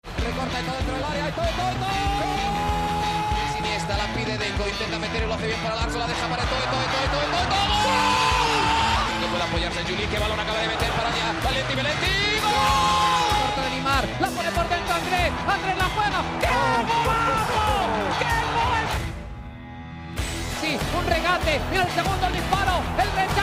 Recorta 0.00 0.60
y 0.60 0.64
todo 0.64 0.76
dentro 0.76 0.94
del 0.94 1.04
área. 1.04 1.28
Y 1.28 1.32
todo, 1.32 1.44
todo, 1.44 1.72
todo. 1.82 1.92
Siniestra 3.56 3.96
la 3.96 4.06
pide 4.14 4.38
Deco. 4.38 4.64
Intenta 4.68 4.98
meter 4.98 5.22
y 5.22 5.26
lo 5.26 5.34
hace 5.34 5.46
bien 5.46 5.60
para 5.60 5.74
Larso. 5.76 5.98
La 5.98 6.06
deja 6.06 6.26
para 6.28 6.44
todo, 6.44 6.64
todo, 6.72 6.84
todo, 6.92 7.06
todo, 7.12 7.26
todo, 7.28 7.44
todo. 7.52 7.66
No 9.20 9.26
puede 9.28 9.44
apoyarse 9.44 9.80
Juli. 9.84 10.06
Que 10.06 10.18
balón 10.18 10.40
acaba 10.40 10.58
de 10.58 10.68
meter 10.68 10.90
para 10.92 11.08
allá. 11.08 11.26
Valenti, 11.44 11.74
Valenti. 11.74 12.12
¡Gol! 12.40 12.52
Corta 13.42 13.60
de 13.62 13.70
Neymar. 13.70 14.04
La 14.20 14.28
pone 14.28 14.50
por 14.52 14.66
dentro 14.68 14.94
Andrés. 14.94 15.30
Andrés 15.44 15.76
la 15.76 15.88
juega. 15.92 16.20
¡Qué 16.40 16.48
golazo! 16.48 17.62
¡Qué 18.22 18.32
gol! 18.56 18.84
Sí, 20.60 20.70
un 20.96 21.04
regate. 21.06 21.60
Mira 21.70 21.82
el 21.84 21.92
segundo 21.92 22.26
el 22.26 22.32
disparo. 22.32 22.76
El 22.96 23.10
rechace 23.12 23.41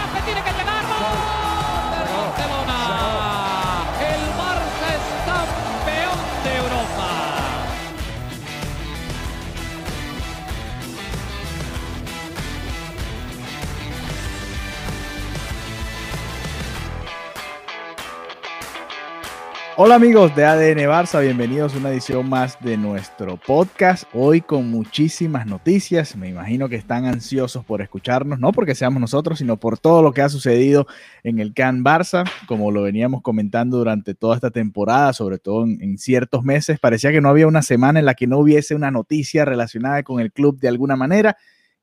Hola 19.81 19.95
amigos 19.95 20.35
de 20.35 20.43
ADN 20.43 20.89
Barça, 20.89 21.21
bienvenidos 21.21 21.73
a 21.73 21.77
una 21.77 21.91
edición 21.91 22.27
más 22.27 22.59
de 22.59 22.75
nuestro 22.75 23.37
podcast. 23.37 24.03
Hoy 24.13 24.41
con 24.41 24.69
muchísimas 24.69 25.47
noticias, 25.47 26.17
me 26.17 26.27
imagino 26.27 26.67
que 26.67 26.75
están 26.75 27.05
ansiosos 27.05 27.63
por 27.63 27.81
escucharnos, 27.81 28.41
no 28.41 28.51
porque 28.51 28.75
seamos 28.75 28.99
nosotros, 28.99 29.39
sino 29.39 29.55
por 29.55 29.79
todo 29.79 30.01
lo 30.01 30.11
que 30.11 30.21
ha 30.21 30.27
sucedido 30.27 30.85
en 31.23 31.39
el 31.39 31.53
Can 31.53 31.81
Barça, 31.81 32.29
como 32.45 32.71
lo 32.71 32.81
veníamos 32.81 33.21
comentando 33.21 33.77
durante 33.77 34.15
toda 34.15 34.35
esta 34.35 34.51
temporada, 34.51 35.13
sobre 35.13 35.37
todo 35.37 35.63
en, 35.63 35.81
en 35.81 35.97
ciertos 35.97 36.43
meses, 36.43 36.77
parecía 36.77 37.13
que 37.13 37.21
no 37.21 37.29
había 37.29 37.47
una 37.47 37.61
semana 37.61 37.99
en 37.99 38.05
la 38.05 38.15
que 38.15 38.27
no 38.27 38.39
hubiese 38.39 38.75
una 38.75 38.91
noticia 38.91 39.45
relacionada 39.45 40.03
con 40.03 40.19
el 40.19 40.33
club 40.33 40.59
de 40.59 40.67
alguna 40.67 40.97
manera. 40.97 41.37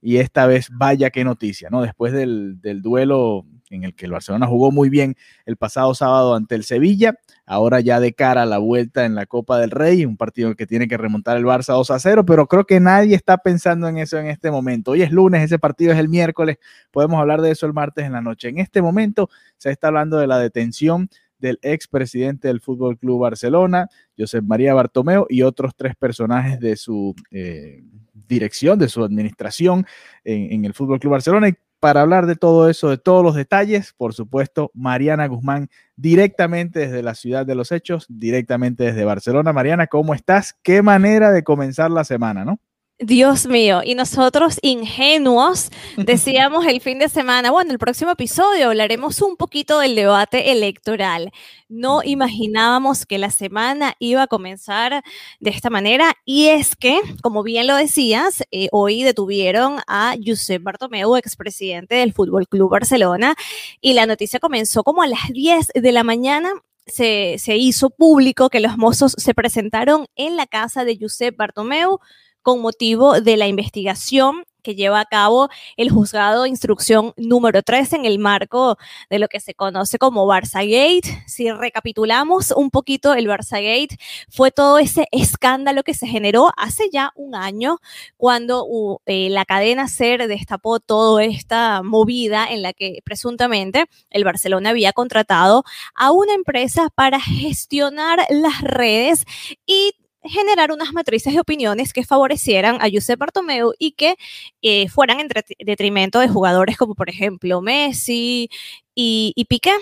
Y 0.08 0.18
esta 0.18 0.46
vez, 0.46 0.68
vaya 0.70 1.10
qué 1.10 1.24
noticia, 1.24 1.68
¿no? 1.68 1.82
Después 1.82 2.12
del, 2.12 2.60
del 2.60 2.80
duelo 2.80 3.44
en 3.70 3.82
el 3.82 3.96
que 3.96 4.06
el 4.06 4.12
Barcelona 4.12 4.46
jugó 4.46 4.70
muy 4.70 4.88
bien 4.88 5.16
el 5.46 5.56
pasado 5.56 5.94
sábado 5.94 6.36
ante 6.36 6.54
el 6.54 6.62
Sevilla, 6.62 7.18
ahora 7.44 7.80
ya 7.80 7.98
de 7.98 8.12
cara 8.12 8.42
a 8.42 8.46
la 8.46 8.58
vuelta 8.58 9.04
en 9.04 9.16
la 9.16 9.26
Copa 9.26 9.58
del 9.58 9.72
Rey, 9.72 10.04
un 10.04 10.16
partido 10.16 10.54
que 10.54 10.64
tiene 10.64 10.86
que 10.86 10.96
remontar 10.96 11.36
el 11.36 11.44
Barça 11.44 11.74
2 11.74 11.90
a 11.90 11.98
0, 11.98 12.24
pero 12.24 12.46
creo 12.46 12.66
que 12.66 12.78
nadie 12.78 13.16
está 13.16 13.38
pensando 13.38 13.88
en 13.88 13.98
eso 13.98 14.16
en 14.16 14.28
este 14.28 14.48
momento. 14.52 14.92
Hoy 14.92 15.02
es 15.02 15.10
lunes, 15.10 15.42
ese 15.42 15.58
partido 15.58 15.92
es 15.92 15.98
el 15.98 16.08
miércoles, 16.08 16.58
podemos 16.92 17.18
hablar 17.20 17.40
de 17.42 17.50
eso 17.50 17.66
el 17.66 17.72
martes 17.72 18.04
en 18.04 18.12
la 18.12 18.20
noche. 18.20 18.48
En 18.48 18.58
este 18.58 18.82
momento 18.82 19.28
se 19.56 19.72
está 19.72 19.88
hablando 19.88 20.18
de 20.18 20.28
la 20.28 20.38
detención 20.38 21.08
del 21.38 21.58
expresidente 21.62 22.48
del 22.48 22.60
Fútbol 22.60 22.98
Club 22.98 23.20
Barcelona, 23.20 23.88
Josep 24.18 24.44
María 24.44 24.74
Bartomeu, 24.74 25.26
y 25.28 25.42
otros 25.42 25.72
tres 25.76 25.94
personajes 25.96 26.60
de 26.60 26.76
su 26.76 27.14
eh, 27.30 27.82
dirección, 28.28 28.78
de 28.78 28.88
su 28.88 29.04
administración 29.04 29.86
en, 30.24 30.52
en 30.52 30.64
el 30.64 30.74
Fútbol 30.74 31.00
Club 31.00 31.12
Barcelona. 31.12 31.48
Y 31.48 31.54
para 31.80 32.00
hablar 32.00 32.26
de 32.26 32.36
todo 32.36 32.68
eso, 32.68 32.88
de 32.88 32.98
todos 32.98 33.22
los 33.22 33.34
detalles, 33.34 33.92
por 33.96 34.14
supuesto, 34.14 34.70
Mariana 34.74 35.26
Guzmán, 35.26 35.68
directamente 35.94 36.80
desde 36.80 37.02
la 37.02 37.14
ciudad 37.14 37.44
de 37.46 37.54
los 37.54 37.70
hechos, 37.70 38.06
directamente 38.08 38.84
desde 38.84 39.04
Barcelona. 39.04 39.52
Mariana, 39.52 39.86
¿cómo 39.86 40.14
estás? 40.14 40.56
Qué 40.62 40.82
manera 40.82 41.32
de 41.32 41.44
comenzar 41.44 41.90
la 41.90 42.04
semana, 42.04 42.44
¿no? 42.44 42.58
Dios 42.98 43.46
mío, 43.46 43.82
y 43.84 43.94
nosotros 43.94 44.58
ingenuos 44.62 45.68
decíamos 45.98 46.64
el 46.64 46.80
fin 46.80 46.98
de 46.98 47.10
semana, 47.10 47.50
bueno, 47.50 47.70
el 47.70 47.78
próximo 47.78 48.12
episodio 48.12 48.68
hablaremos 48.68 49.20
un 49.20 49.36
poquito 49.36 49.80
del 49.80 49.94
debate 49.94 50.50
electoral. 50.50 51.30
No 51.68 52.02
imaginábamos 52.02 53.04
que 53.04 53.18
la 53.18 53.30
semana 53.30 53.94
iba 53.98 54.22
a 54.22 54.26
comenzar 54.26 55.04
de 55.40 55.50
esta 55.50 55.68
manera 55.68 56.14
y 56.24 56.46
es 56.46 56.74
que, 56.74 56.98
como 57.20 57.42
bien 57.42 57.66
lo 57.66 57.76
decías, 57.76 58.42
eh, 58.50 58.68
hoy 58.72 59.02
detuvieron 59.02 59.80
a 59.86 60.14
Josep 60.24 60.62
Bartomeu, 60.62 61.16
expresidente 61.16 61.96
del 61.96 62.14
Fútbol 62.14 62.48
Club 62.48 62.70
Barcelona, 62.70 63.34
y 63.82 63.92
la 63.92 64.06
noticia 64.06 64.40
comenzó 64.40 64.84
como 64.84 65.02
a 65.02 65.06
las 65.06 65.28
10 65.34 65.68
de 65.74 65.92
la 65.92 66.02
mañana. 66.02 66.50
Se, 66.86 67.34
se, 67.38 67.56
hizo 67.56 67.90
público 67.90 68.48
que 68.48 68.60
los 68.60 68.78
mozos 68.78 69.16
se 69.18 69.34
presentaron 69.34 70.06
en 70.14 70.36
la 70.36 70.46
casa 70.46 70.84
de 70.84 70.96
Josep 70.98 71.36
Bartomeu 71.36 71.98
con 72.46 72.60
motivo 72.60 73.20
de 73.20 73.36
la 73.36 73.48
investigación 73.48 74.44
que 74.62 74.76
lleva 74.76 75.00
a 75.00 75.04
cabo 75.04 75.48
el 75.76 75.90
juzgado 75.90 76.44
de 76.44 76.48
instrucción 76.48 77.12
número 77.16 77.60
3 77.60 77.94
en 77.94 78.04
el 78.04 78.20
marco 78.20 78.78
de 79.10 79.18
lo 79.18 79.26
que 79.26 79.40
se 79.40 79.52
conoce 79.54 79.98
como 79.98 80.28
Barça 80.28 80.60
Gate. 80.60 81.24
Si 81.26 81.50
recapitulamos 81.50 82.52
un 82.52 82.70
poquito 82.70 83.14
el 83.14 83.26
Barça 83.26 83.56
Gate, 83.56 83.98
fue 84.28 84.52
todo 84.52 84.78
ese 84.78 85.08
escándalo 85.10 85.82
que 85.82 85.92
se 85.92 86.06
generó 86.06 86.52
hace 86.56 86.88
ya 86.92 87.10
un 87.16 87.34
año 87.34 87.78
cuando 88.16 89.00
eh, 89.06 89.28
la 89.28 89.44
cadena 89.44 89.88
SER 89.88 90.28
destapó 90.28 90.78
toda 90.78 91.24
esta 91.24 91.82
movida 91.82 92.46
en 92.48 92.62
la 92.62 92.72
que 92.72 93.00
presuntamente 93.04 93.86
el 94.10 94.22
Barcelona 94.22 94.70
había 94.70 94.92
contratado 94.92 95.64
a 95.96 96.12
una 96.12 96.32
empresa 96.32 96.90
para 96.94 97.18
gestionar 97.20 98.24
las 98.30 98.60
redes 98.60 99.24
y 99.66 99.94
generar 100.28 100.72
unas 100.72 100.92
matrices 100.92 101.34
de 101.34 101.40
opiniones 101.40 101.92
que 101.92 102.04
favorecieran 102.04 102.76
a 102.80 102.88
Josep 102.92 103.18
Bartomeu 103.18 103.72
y 103.78 103.92
que 103.92 104.16
eh, 104.62 104.88
fueran 104.88 105.20
en 105.20 105.28
detrimento 105.60 106.20
de 106.20 106.28
jugadores 106.28 106.76
como 106.76 106.94
por 106.94 107.08
ejemplo 107.10 107.60
Messi 107.60 108.48
y, 108.94 109.32
y 109.34 109.44
Piqué. 109.46 109.72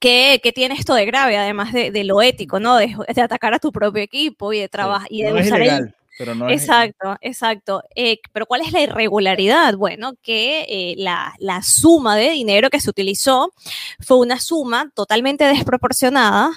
¿Qué, 0.00 0.38
¿Qué, 0.42 0.52
tiene 0.52 0.74
esto 0.74 0.94
de 0.94 1.06
grave, 1.06 1.38
además 1.38 1.72
de, 1.72 1.90
de 1.90 2.04
lo 2.04 2.20
ético, 2.20 2.60
¿no? 2.60 2.76
De, 2.76 2.94
de, 3.14 3.22
atacar 3.22 3.54
a 3.54 3.58
tu 3.58 3.72
propio 3.72 4.02
equipo 4.02 4.52
y 4.52 4.60
de 4.60 4.68
trabajar 4.68 5.08
sí, 5.08 5.16
y 5.16 5.22
de 5.22 5.30
no 5.30 5.40
usar 5.40 5.60
ilegal, 5.62 5.82
el... 5.84 5.94
Pero 6.18 6.34
no 6.34 6.50
exacto, 6.50 7.12
es... 7.20 7.30
exacto. 7.30 7.82
Eh, 7.94 8.18
pero 8.32 8.44
¿cuál 8.44 8.60
es 8.62 8.72
la 8.72 8.82
irregularidad? 8.82 9.74
Bueno, 9.76 10.14
que 10.20 10.66
eh, 10.68 10.94
la, 10.98 11.32
la, 11.38 11.62
suma 11.62 12.16
de 12.16 12.30
dinero 12.30 12.70
que 12.70 12.80
se 12.80 12.90
utilizó 12.90 13.52
fue 14.00 14.18
una 14.18 14.40
suma 14.40 14.90
totalmente 14.94 15.44
desproporcionada 15.44 16.50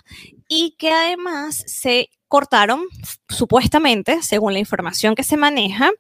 y 0.48 0.76
que 0.78 0.92
además 0.92 1.64
se 1.68 2.10
cortaron, 2.32 2.82
supuestamente, 3.32 4.22
según 4.22 4.54
la 4.54 4.60
información 4.60 5.16
que 5.16 5.24
se 5.24 5.38
maneja, 5.38 5.92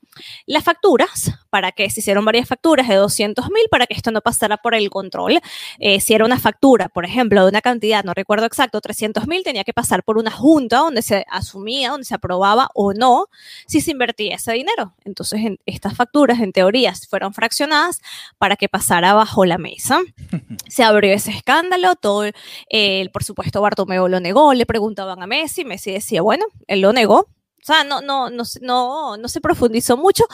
las 0.46 0.64
facturas, 0.64 1.32
para 1.50 1.72
que 1.72 1.90
se 1.90 2.00
hicieron 2.00 2.26
varias 2.26 2.48
facturas 2.48 2.88
de 2.88 2.96
200 2.96 3.50
mil, 3.50 3.64
para 3.70 3.88
que 3.88 3.94
esto 3.94 4.12
no 4.12 4.22
pasara 4.22 4.58
por 4.58 4.76
el 4.76 4.90
control. 4.90 5.40
Eh, 5.80 6.00
si 6.00 6.14
era 6.14 6.26
una 6.26 6.40
factura, 6.40 6.90
por 6.90 7.06
ejemplo, 7.06 7.44
de 7.44 7.50
una 7.50 7.62
cantidad, 7.62 8.04
no 8.04 8.14
recuerdo 8.14 8.46
exacto, 8.46 8.80
300 8.82 9.28
mil, 9.28 9.44
tenía 9.44 9.64
que 9.64 9.74
pasar 9.74 10.04
por 10.04 10.18
una 10.18 10.32
junta 10.32 10.78
donde 10.78 11.02
se 11.02 11.26
asumía, 11.30 11.90
donde 11.92 12.06
se 12.06 12.16
aprobaba 12.16 12.70
o 12.74 12.94
no 12.94 13.28
si 13.66 13.82
se 13.82 13.92
invertía 13.92 14.36
ese 14.36 14.54
dinero. 14.54 14.94
Entonces, 15.04 15.42
en, 15.42 15.60
estas 15.66 15.96
facturas, 15.96 16.40
en 16.40 16.52
teoría, 16.52 16.94
fueron 17.10 17.34
fraccionadas 17.34 18.02
para 18.38 18.56
que 18.56 18.70
pasara 18.70 19.14
bajo 19.14 19.46
la 19.46 19.58
mesa. 19.58 20.02
se 20.68 20.84
abrió 20.84 21.14
ese 21.14 21.32
escándalo, 21.32 21.96
todo, 21.96 22.26
eh, 22.70 23.10
por 23.12 23.24
supuesto, 23.24 23.62
Bartomeu 23.62 24.08
lo 24.08 24.20
negó, 24.20 24.54
le 24.54 24.66
preguntaban 24.66 25.22
a 25.22 25.28
Messi, 25.28 25.66
Messi 25.66 25.92
decía, 25.92 26.22
bueno, 26.22 26.46
él 26.68 26.82
lo 26.82 26.94
negó. 26.94 27.21
O 27.62 27.66
sea, 27.66 27.84
no, 27.84 28.02
no, 28.02 28.30
no, 28.32 28.44
no, 28.62 29.18
no 29.18 29.28
se 29.28 29.42
profundizó 29.42 29.96
mucho 29.96 30.26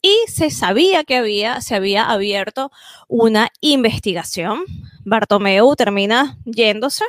y 0.00 0.16
se 0.28 0.50
sabía 0.50 1.04
que 1.04 1.16
había, 1.16 1.60
se 1.60 1.76
había 1.76 2.04
abierto 2.10 2.72
una 3.08 3.50
investigación. 3.60 4.64
Bartomeu 5.04 5.76
termina 5.76 6.38
yéndose 6.44 7.04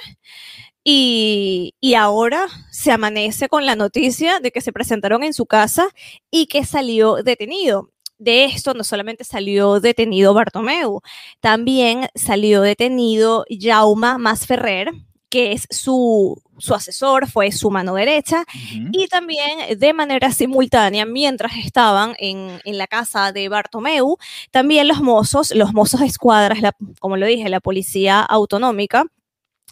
y, 0.84 1.76
y, 1.80 1.94
ahora 1.96 2.48
se 2.72 2.92
amanece 2.92 3.48
con 3.48 3.66
la 3.66 3.76
noticia 3.76 4.40
de 4.40 4.52
que 4.52 4.62
se 4.62 4.74
presentaron 4.74 5.24
en 5.24 5.34
su 5.34 5.46
casa 5.46 5.88
y 6.30 6.48
que 6.48 6.66
salió 6.66 7.16
detenido. 7.24 7.90
De 8.18 8.46
esto 8.46 8.74
no 8.74 8.84
solamente 8.84 9.24
salió 9.24 9.80
detenido 9.80 10.34
Bartomeu, 10.34 11.02
también 11.40 12.10
salió 12.16 12.62
detenido 12.62 13.46
Jauma 13.50 14.18
Masferrer, 14.18 14.92
que 15.34 15.52
es 15.54 15.66
su, 15.72 16.40
su, 16.60 16.76
asesor, 16.76 17.28
fue 17.28 17.52
su 17.52 17.72
mano 17.72 17.96
derecha, 17.96 18.42
uh 18.42 18.44
-huh. 18.44 18.90
y 18.92 19.08
también 19.08 19.80
de 19.80 19.92
manera 19.92 20.32
simultánea, 20.32 21.08
mientras 21.08 21.54
estaban 21.58 22.14
en, 22.20 22.62
en, 22.64 22.78
la 22.78 22.86
casa 22.86 23.32
de 23.32 23.50
Bartomeu, 23.50 24.18
también 24.52 24.88
los 24.88 25.02
mozos, 25.02 25.50
los 25.56 25.74
mozos 25.74 26.02
de 26.02 26.06
escuadras, 26.06 26.62
la, 26.62 26.72
como 27.00 27.18
lo 27.18 27.26
dije, 27.26 27.50
la 27.50 27.62
policía 27.62 28.22
autonómica, 28.22 29.06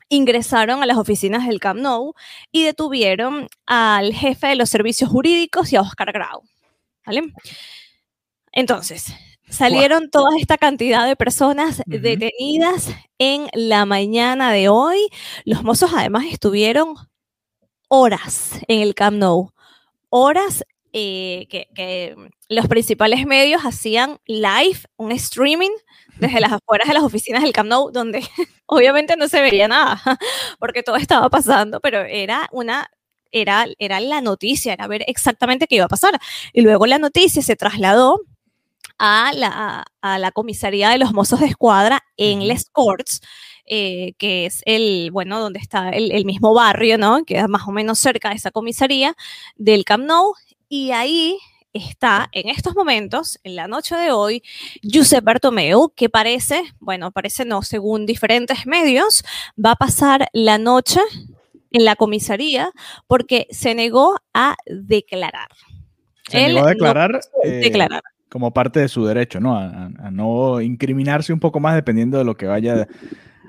ingresaron 0.10 0.82
a 0.82 0.88
las 0.88 0.98
oficinas 0.98 1.46
del 1.46 1.60
Camp 1.60 1.80
Nou 1.80 2.16
y 2.52 2.64
detuvieron 2.64 3.48
al 3.68 4.14
jefe 4.14 4.48
de 4.48 4.56
los 4.56 4.72
servicios 4.72 5.12
jurídicos 5.12 5.72
y 5.72 5.76
a 5.76 5.82
Oscar 5.82 6.12
Grau. 6.12 6.42
¿Vale? 7.06 7.22
Entonces, 8.52 9.14
salieron 9.52 10.10
toda 10.10 10.32
esta 10.40 10.58
cantidad 10.58 11.06
de 11.06 11.16
personas 11.16 11.82
detenidas 11.86 12.90
en 13.20 13.48
la 13.54 13.86
mañana 13.86 14.52
de 14.52 14.70
hoy. 14.70 15.10
Los 15.46 15.64
mozos 15.64 15.92
además 15.96 16.26
estuvieron 16.32 16.96
horas 17.88 18.54
en 18.68 18.82
el 18.82 18.96
Camp 18.96 19.18
Nou, 19.18 19.52
horas 20.10 20.64
eh, 20.94 21.48
que, 21.50 22.16
los 22.50 22.68
principales 22.68 23.26
medios 23.26 23.62
hacían 23.64 24.20
live, 24.26 24.80
un 24.98 25.12
streaming 25.12 25.72
desde 26.18 26.40
las 26.40 26.52
afueras 26.54 26.88
de 26.88 26.94
las 26.94 27.04
oficinas 27.04 27.44
del 27.44 27.54
Camp 27.54 27.70
Nou, 27.70 27.92
donde 27.92 28.24
obviamente 28.66 29.16
no 29.18 29.28
se 29.28 29.42
veía 29.42 29.68
nada, 29.68 30.02
porque 30.60 30.84
todo 30.84 30.96
estaba 30.96 31.30
pasando, 31.30 31.80
pero 31.80 32.02
era 32.02 32.48
una 32.52 32.90
era, 33.34 33.66
era 33.80 34.00
la 34.02 34.20
noticia, 34.20 34.74
era 34.74 34.88
ver 34.88 35.04
exactamente 35.08 35.68
qué 35.68 35.76
iba 35.76 35.86
a 35.86 35.90
pasar. 35.90 36.20
Y 36.54 36.62
luego 36.62 36.86
la 36.86 36.98
noticia 36.98 37.42
se 37.42 37.56
trasladó 37.56 38.20
a 39.04 39.32
la, 39.34 39.84
a 40.02 40.20
la 40.20 40.32
comisaría 40.32 40.92
de 40.92 41.00
los 41.00 41.12
mozos 41.12 41.40
de 41.40 41.48
escuadra 41.48 42.04
en 42.18 42.48
Les 42.48 42.70
Corts, 42.70 43.22
eh, 43.66 44.14
que 44.20 44.46
es 44.46 44.62
el, 44.68 45.10
bueno, 45.12 45.40
donde 45.40 45.58
está 45.58 45.90
el, 45.90 46.12
el, 46.12 46.24
mismo 46.24 46.54
barrio, 46.54 47.00
¿no? 47.00 47.26
Que 47.26 47.40
es 47.40 47.50
más 47.50 47.68
o 47.68 47.72
menos 47.72 47.98
cerca 47.98 48.30
de 48.30 48.36
esa 48.36 48.52
comisaría 48.52 49.16
del 49.56 49.86
Camp 49.86 50.06
Nou, 50.06 50.36
y 50.70 50.92
ahí 50.92 51.40
está 51.74 52.30
en 52.32 52.50
estos 52.50 52.76
momentos, 52.76 53.40
en 53.44 53.56
la 53.56 53.68
noche 53.68 53.96
de 53.96 54.12
hoy, 54.12 54.44
Giuseppe 54.84 55.26
Bartomeu, 55.26 55.92
que 55.96 56.08
parece, 56.08 56.62
bueno, 56.80 57.12
parece 57.12 57.44
no, 57.44 57.64
según 57.64 58.06
diferentes 58.06 58.68
medios, 58.68 59.24
va 59.58 59.72
a 59.72 59.78
pasar 59.78 60.30
la 60.32 60.60
noche 60.60 61.00
en 61.72 61.86
la 61.86 61.96
comisaría 61.96 62.72
porque 63.08 63.48
se 63.50 63.74
negó 63.74 64.20
a 64.32 64.58
declarar. 64.68 65.50
Se 66.30 66.48
negó 66.48 66.68
a 66.68 66.70
declarar, 66.70 67.20
eh, 67.44 67.50
declarar, 67.50 68.04
como 68.32 68.54
parte 68.54 68.80
de 68.80 68.88
su 68.88 69.06
derecho, 69.06 69.42
¿no? 69.42 69.58
A, 69.58 69.92
a, 70.00 70.10
no 70.10 70.62
incriminarse 70.62 71.34
un 71.34 71.40
poco 71.40 71.60
más 71.60 71.76
dependiendo 71.76 72.18
de 72.18 72.24
lo 72.24 72.36
que 72.36 72.48
vaya 72.48 72.88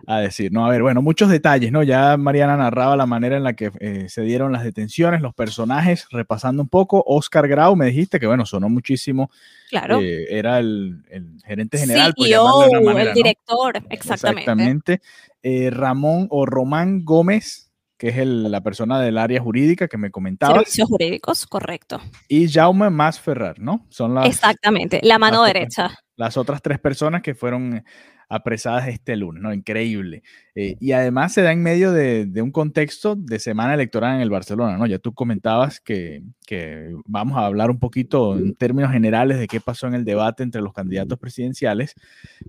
a 0.06 0.18
decir, 0.18 0.52
¿no? 0.52 0.66
A 0.66 0.70
ver, 0.70 0.82
bueno, 0.82 1.02
muchos 1.02 1.30
detalles, 1.30 1.70
¿no? 1.70 1.82
Ya 1.82 2.16
Mariana 2.16 2.56
narraba 2.56 2.96
la 2.96 3.06
manera 3.06 3.36
en 3.36 3.44
la 3.44 3.54
que 3.54 3.70
eh, 3.78 4.08
se 4.08 4.22
dieron 4.22 4.52
las 4.52 4.64
detenciones, 4.64 5.20
los 5.20 5.34
personajes, 5.34 6.06
repasando 6.10 6.62
un 6.62 6.68
poco. 6.68 7.02
Oscar 7.06 7.46
Grau, 7.46 7.76
me 7.76 7.86
dijiste 7.86 8.18
que, 8.18 8.26
bueno, 8.26 8.44
sonó 8.44 8.68
muchísimo. 8.68 9.30
Claro. 9.70 10.00
Eh, 10.00 10.26
era 10.30 10.58
el, 10.58 11.04
el, 11.10 11.38
gerente 11.44 11.78
general. 11.78 12.12
Sí, 12.16 12.30
yo, 12.30 12.68
de 12.68 12.80
manera, 12.80 13.10
el 13.10 13.14
director, 13.14 13.80
¿no? 13.80 13.86
exactamente. 13.90 14.40
Exactamente. 14.40 15.00
Eh, 15.42 15.70
Ramón 15.70 16.26
o 16.30 16.46
Román 16.46 17.04
Gómez, 17.04 17.71
que 18.02 18.08
es 18.08 18.16
el, 18.16 18.50
la 18.50 18.60
persona 18.60 19.00
del 19.00 19.16
área 19.16 19.40
jurídica 19.40 19.86
que 19.86 19.96
me 19.96 20.10
comentaba. 20.10 20.54
Servicios 20.54 20.88
jurídicos, 20.88 21.46
correcto. 21.46 22.00
Y 22.26 22.48
Jaume 22.48 22.90
Masferrar, 22.90 23.60
¿no? 23.60 23.86
Son 23.90 24.12
las. 24.12 24.26
Exactamente, 24.26 24.98
la 25.04 25.20
mano 25.20 25.42
las 25.42 25.52
derecha. 25.52 25.84
Otras, 25.84 26.04
las 26.16 26.36
otras 26.36 26.62
tres 26.62 26.80
personas 26.80 27.22
que 27.22 27.36
fueron 27.36 27.84
apresadas 28.32 28.88
este 28.88 29.14
lunes, 29.14 29.42
¿no? 29.42 29.52
Increíble. 29.52 30.22
Eh, 30.54 30.76
y 30.80 30.92
además 30.92 31.34
se 31.34 31.42
da 31.42 31.52
en 31.52 31.62
medio 31.62 31.92
de, 31.92 32.24
de, 32.24 32.40
un 32.40 32.50
contexto 32.50 33.14
de 33.14 33.38
semana 33.38 33.74
electoral 33.74 34.16
en 34.16 34.22
el 34.22 34.30
Barcelona, 34.30 34.78
¿no? 34.78 34.86
Ya 34.86 34.98
tú 34.98 35.12
comentabas 35.12 35.80
que, 35.80 36.22
que, 36.46 36.94
vamos 37.04 37.36
a 37.36 37.44
hablar 37.44 37.70
un 37.70 37.78
poquito 37.78 38.38
en 38.38 38.54
términos 38.54 38.90
generales 38.90 39.38
de 39.38 39.46
qué 39.48 39.60
pasó 39.60 39.86
en 39.86 39.94
el 39.94 40.06
debate 40.06 40.42
entre 40.42 40.62
los 40.62 40.72
candidatos 40.72 41.18
presidenciales, 41.18 41.94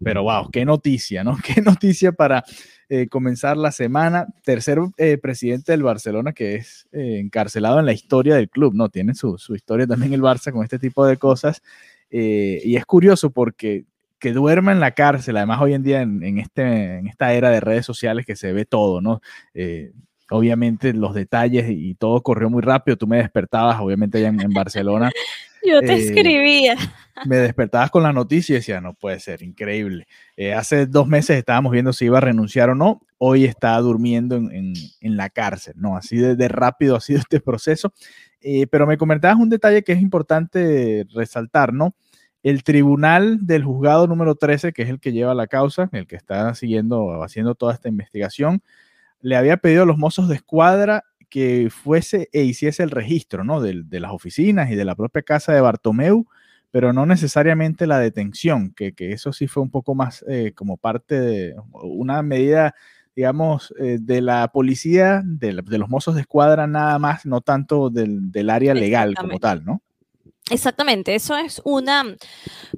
pero 0.01 0.23
wow, 0.23 0.49
qué 0.51 0.63
noticia, 0.63 1.23
¿no? 1.23 1.37
Qué 1.43 1.61
noticia 1.61 2.13
para 2.13 2.45
eh, 2.87 3.09
comenzar 3.09 3.57
la 3.57 3.73
semana. 3.73 4.27
Tercer 4.45 4.79
eh, 4.97 5.17
presidente 5.17 5.73
del 5.73 5.83
Barcelona 5.83 6.31
que 6.31 6.55
es 6.55 6.87
eh, 6.93 7.19
encarcelado 7.19 7.79
en 7.79 7.85
la 7.85 7.93
historia 7.93 8.35
del 8.35 8.49
club, 8.49 8.73
¿no? 8.73 8.87
Tiene 8.87 9.15
su, 9.15 9.37
su 9.37 9.53
historia 9.53 9.85
también 9.85 10.13
el 10.13 10.21
Barça 10.21 10.53
con 10.53 10.63
este 10.63 10.79
tipo 10.79 11.05
de 11.05 11.17
cosas. 11.17 11.61
y 12.09 12.75
es 12.77 12.85
curioso 12.85 13.31
porque 13.31 13.85
que 14.23 14.31
duerma 14.31 14.71
en 14.71 14.79
la 14.79 14.91
cárcel, 14.91 15.35
además 15.35 15.59
hoy 15.59 15.73
en 15.73 15.83
día 15.83 16.01
en, 16.01 16.23
en, 16.23 16.37
este, 16.37 16.99
en 16.99 17.07
esta 17.07 17.33
era 17.33 17.49
de 17.49 17.59
redes 17.59 17.85
sociales 17.85 18.25
que 18.25 18.37
se 18.37 18.53
ve 18.53 18.63
todo, 18.63 19.01
¿no? 19.01 19.19
Eh, 19.53 19.91
obviamente 20.29 20.93
los 20.93 21.13
detalles 21.13 21.65
y 21.67 21.93
todo 21.95 22.23
corrió 22.23 22.49
muy 22.49 22.61
rápido, 22.61 22.95
tú 22.95 23.05
me 23.05 23.17
despertabas, 23.17 23.81
obviamente 23.81 24.19
allá 24.19 24.29
en, 24.29 24.39
en 24.39 24.51
Barcelona. 24.51 25.11
Yo 25.65 25.81
te 25.81 25.91
eh, 25.91 26.07
escribía. 26.07 26.77
Me 27.25 27.35
despertabas 27.35 27.91
con 27.91 28.01
la 28.03 28.13
noticia 28.13 28.53
y 28.53 28.59
decía, 28.59 28.79
no 28.79 28.93
puede 28.93 29.19
ser, 29.19 29.43
increíble. 29.43 30.07
Eh, 30.37 30.53
hace 30.53 30.85
dos 30.85 31.05
meses 31.05 31.37
estábamos 31.37 31.73
viendo 31.73 31.91
si 31.91 32.05
iba 32.05 32.19
a 32.19 32.21
renunciar 32.21 32.69
o 32.69 32.75
no, 32.75 33.01
hoy 33.17 33.43
está 33.43 33.77
durmiendo 33.79 34.37
en, 34.37 34.73
la 35.01 35.29
cárcel, 35.29 35.73
¿no? 35.75 35.97
Así 35.97 36.15
de, 36.15 36.37
de, 36.37 36.47
rápido 36.47 36.95
ha 36.95 37.01
sido 37.01 37.19
este 37.19 37.41
proceso. 37.41 37.93
Pero 38.71 38.87
me 38.87 38.97
comentabas 38.97 39.37
un 39.37 39.49
detalle 39.49 39.83
que 39.83 39.91
es 39.91 40.01
importante 40.01 41.05
resaltar, 41.13 41.73
¿no? 41.73 41.93
El 42.43 42.63
tribunal 42.63 43.45
del 43.47 43.63
juzgado 43.63 44.05
número 44.05 44.35
13, 44.35 44.73
que 44.73 44.83
es 44.83 44.89
el 44.89 44.99
que 44.99 45.13
lleva 45.13 45.33
la 45.33 45.47
causa, 45.47 45.89
el 45.93 46.07
que 46.07 46.17
está 46.17 46.53
siguiendo, 46.55 47.23
haciendo 47.23 47.55
toda 47.55 47.73
esta 47.73 47.87
investigación, 47.87 48.61
le 49.21 49.37
había 49.37 49.57
pedido 49.57 49.83
a 49.83 49.85
los 49.85 49.97
mozos 49.97 50.27
de 50.27 50.35
escuadra 50.35 51.05
que 51.29 51.69
fuese 51.71 52.29
e 52.33 52.43
hiciese 52.43 52.83
el 52.83 52.91
registro 52.91 53.45
¿no? 53.45 53.61
de, 53.61 53.83
de 53.85 53.99
las 53.99 54.11
oficinas 54.11 54.69
y 54.69 54.75
de 54.75 54.85
la 54.85 54.95
propia 54.95 55.21
casa 55.21 55.53
de 55.53 55.61
Bartomeu, 55.61 56.27
pero 56.73 56.91
no 56.91 57.05
necesariamente 57.05 57.85
la 57.85 57.99
detención, 57.99 58.71
que, 58.71 58.93
que 58.93 59.11
eso 59.11 59.31
sí 59.31 59.47
fue 59.47 59.61
un 59.61 59.69
poco 59.69 59.93
más 59.93 60.25
eh, 60.27 60.53
como 60.55 60.75
parte 60.75 61.21
de 61.21 61.55
una 61.71 62.23
medida, 62.23 62.73
digamos, 63.15 63.71
eh, 63.79 63.99
de 64.01 64.21
la 64.21 64.47
policía, 64.47 65.21
de, 65.23 65.61
de, 65.63 65.77
los 65.77 65.87
mozos 65.87 66.15
de 66.15 66.21
escuadra 66.21 66.65
nada 66.65 66.97
más, 66.97 67.27
no 67.27 67.41
tanto 67.41 67.91
del, 67.91 68.31
del 68.31 68.49
área 68.49 68.73
legal 68.73 69.13
como 69.13 69.39
tal, 69.39 69.63
¿no? 69.63 69.82
Exactamente, 70.51 71.15
eso 71.15 71.37
es 71.37 71.61
una 71.63 72.03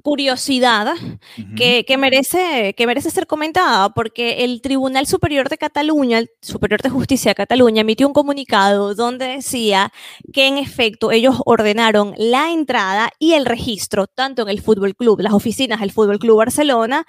curiosidad 0.02 0.86
uh 0.86 1.16
-huh. 1.36 1.54
que, 1.56 1.84
que, 1.84 1.96
merece, 1.96 2.74
que 2.74 2.86
merece 2.86 3.10
ser 3.10 3.26
comentada 3.26 3.88
porque 3.90 4.44
el 4.44 4.60
Tribunal 4.62 5.08
Superior 5.08 5.48
de 5.48 5.58
Cataluña, 5.58 6.18
el 6.18 6.30
Superior 6.40 6.80
de 6.80 6.90
Justicia 6.90 7.32
de 7.32 7.34
Cataluña, 7.34 7.80
emitió 7.80 8.06
un 8.06 8.12
comunicado 8.12 8.94
donde 8.94 9.26
decía 9.26 9.92
que 10.32 10.46
en 10.46 10.58
efecto 10.58 11.10
ellos 11.10 11.40
ordenaron 11.44 12.14
la 12.18 12.52
entrada 12.52 13.10
y 13.18 13.32
el 13.32 13.44
registro 13.44 14.06
tanto 14.06 14.42
en 14.42 14.48
el 14.48 14.60
Fútbol 14.62 14.94
Club, 14.94 15.20
las 15.20 15.32
oficinas 15.32 15.80
del 15.80 15.90
Fútbol 15.90 16.20
Club 16.20 16.38
Barcelona, 16.38 17.04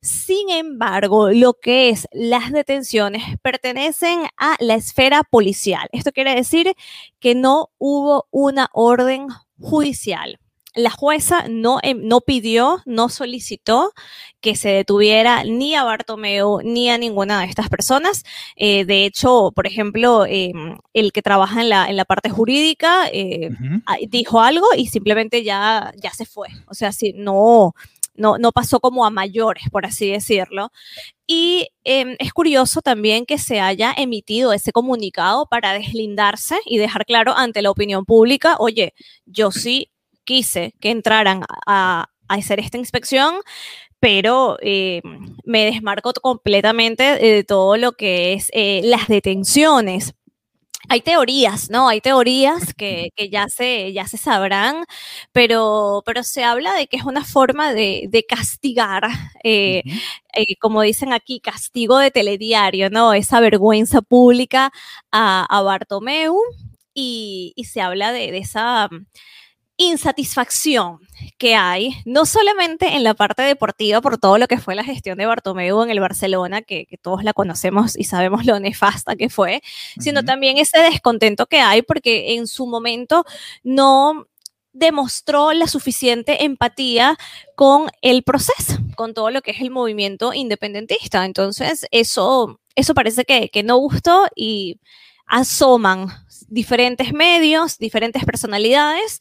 sin 0.00 0.48
embargo, 0.50 1.30
lo 1.30 1.54
que 1.54 1.90
es 1.90 2.06
las 2.12 2.52
detenciones 2.52 3.22
pertenecen 3.42 4.20
a 4.36 4.56
la 4.60 4.74
esfera 4.74 5.22
policial. 5.24 5.88
Esto 5.92 6.12
quiere 6.12 6.34
decir 6.34 6.74
que 7.20 7.34
no 7.34 7.70
hubo 7.78 8.26
una 8.30 8.70
orden 8.72 9.26
judicial. 9.58 10.38
La 10.74 10.90
jueza 10.90 11.46
no, 11.48 11.80
no, 11.96 12.20
pidió, 12.20 12.82
no 12.84 13.08
solicitó 13.08 13.92
que 14.40 14.54
se 14.54 14.68
detuviera 14.68 15.42
ni 15.42 15.74
a 15.74 15.82
Bartomeu 15.82 16.60
ni 16.62 16.88
a 16.90 16.98
ninguna 16.98 17.40
de 17.40 17.46
estas 17.46 17.68
personas. 17.68 18.22
Eh, 18.54 18.84
de 18.84 19.04
hecho, 19.04 19.50
por 19.56 19.66
ejemplo, 19.66 20.24
eh, 20.26 20.52
el 20.92 21.12
que 21.12 21.22
trabaja 21.22 21.62
en 21.62 21.70
la, 21.70 21.88
en 21.88 21.96
la 21.96 22.04
parte 22.04 22.30
jurídica 22.30 23.08
eh, 23.12 23.48
uh 23.50 23.54
-huh. 23.54 24.08
dijo 24.08 24.40
algo 24.40 24.66
y 24.76 24.86
simplemente 24.86 25.42
ya, 25.42 25.92
ya 25.96 26.12
se 26.12 26.26
fue. 26.26 26.48
O 26.68 26.74
sea, 26.74 26.92
si 26.92 27.12
no, 27.12 27.74
no, 28.18 28.36
no 28.36 28.52
pasó 28.52 28.80
como 28.80 29.06
a 29.06 29.10
mayores, 29.10 29.64
por 29.70 29.86
así 29.86 30.10
decirlo. 30.10 30.70
Y 31.26 31.68
eh, 31.84 32.16
es 32.18 32.32
curioso 32.32 32.82
también 32.82 33.24
que 33.24 33.38
se 33.38 33.60
haya 33.60 33.94
emitido 33.96 34.52
ese 34.52 34.72
comunicado 34.72 35.46
para 35.46 35.72
deslindarse 35.72 36.58
y 36.66 36.78
dejar 36.78 37.06
claro 37.06 37.34
ante 37.36 37.62
la 37.62 37.70
opinión 37.70 38.04
pública, 38.04 38.56
oye, 38.58 38.94
yo 39.24 39.50
sí 39.50 39.90
quise 40.24 40.74
que 40.80 40.90
entraran 40.90 41.42
a, 41.66 42.10
hacer 42.28 42.60
esta 42.60 42.76
inspección, 42.76 43.36
pero 44.00 44.58
eh, 44.60 45.00
me 45.44 45.64
desmarco 45.64 46.12
completamente 46.12 47.02
de 47.02 47.42
todo 47.42 47.78
lo 47.78 47.92
que 47.92 48.34
es 48.34 48.50
eh, 48.52 48.82
las 48.84 49.08
detenciones 49.08 50.14
hay 50.88 51.00
teorías, 51.02 51.70
¿no? 51.70 51.88
Hay 51.88 52.00
teorías 52.00 52.74
que, 52.74 53.10
que, 53.16 53.28
ya, 53.30 53.46
se, 53.48 53.92
ya 53.92 54.06
se 54.06 54.16
sabrán, 54.18 54.84
pero, 55.32 56.02
pero 56.06 56.22
se 56.22 56.44
habla 56.44 56.74
de 56.74 56.86
que 56.86 56.96
es 56.96 57.04
una 57.04 57.24
forma 57.24 57.72
de, 57.74 58.06
de 58.10 58.24
castigar, 58.24 59.04
eh, 59.44 59.82
uh 59.84 59.88
-huh. 59.90 60.00
eh, 60.34 60.56
como 60.60 60.82
dicen 60.82 61.12
aquí, 61.12 61.40
castigo 61.40 61.98
de 61.98 62.10
telediario, 62.10 62.90
¿no? 62.90 63.12
Esa 63.14 63.40
vergüenza 63.40 64.02
pública 64.02 64.72
a, 65.12 65.44
a 65.44 65.62
Bartomeu 65.62 66.36
y, 66.94 67.52
y, 67.56 67.64
se 67.64 67.80
habla 67.80 68.12
de, 68.12 68.30
de 68.32 68.38
esa 68.38 68.88
insatisfacción 69.78 71.00
que 71.38 71.54
hay, 71.54 71.94
no 72.04 72.26
solamente 72.26 72.96
en 72.96 73.04
la 73.04 73.14
parte 73.14 73.42
deportiva 73.42 74.02
por 74.02 74.18
todo 74.18 74.36
lo 74.36 74.46
que 74.46 74.58
fue 74.58 74.74
la 74.74 74.84
gestión 74.84 75.16
de 75.16 75.24
Bartomeu 75.24 75.82
en 75.82 75.90
el 75.90 76.00
Barcelona, 76.00 76.60
que, 76.60 76.84
que 76.84 76.98
todos 76.98 77.24
la 77.24 77.32
conocemos 77.32 77.96
y 77.96 78.04
sabemos 78.04 78.44
lo 78.44 78.60
nefasta 78.60 79.16
que 79.16 79.30
fue, 79.30 79.56
uh 79.56 80.00
-huh. 80.00 80.02
sino 80.02 80.24
también 80.24 80.58
ese 80.58 80.78
descontento 80.80 81.46
que 81.46 81.60
hay 81.60 81.80
porque 81.82 82.34
en 82.34 82.46
su 82.46 82.66
momento 82.66 83.24
no 83.62 84.26
demostró 84.72 85.52
la 85.54 85.66
suficiente 85.66 86.44
empatía 86.44 87.16
con 87.56 87.88
el 88.02 88.22
proceso, 88.22 88.78
con 88.96 89.14
todo 89.14 89.30
lo 89.30 89.40
que 89.40 89.52
es 89.52 89.60
el 89.60 89.70
movimiento 89.70 90.34
independentista. 90.34 91.24
Entonces, 91.24 91.86
eso 91.90 92.60
eso 92.78 92.94
parece 92.94 93.24
que, 93.24 93.48
que 93.48 93.64
no 93.64 93.76
gustó 93.76 94.28
y 94.36 94.78
asoman 95.26 96.08
diferentes 96.46 97.12
medios, 97.12 97.76
diferentes 97.76 98.24
personalidades, 98.24 99.20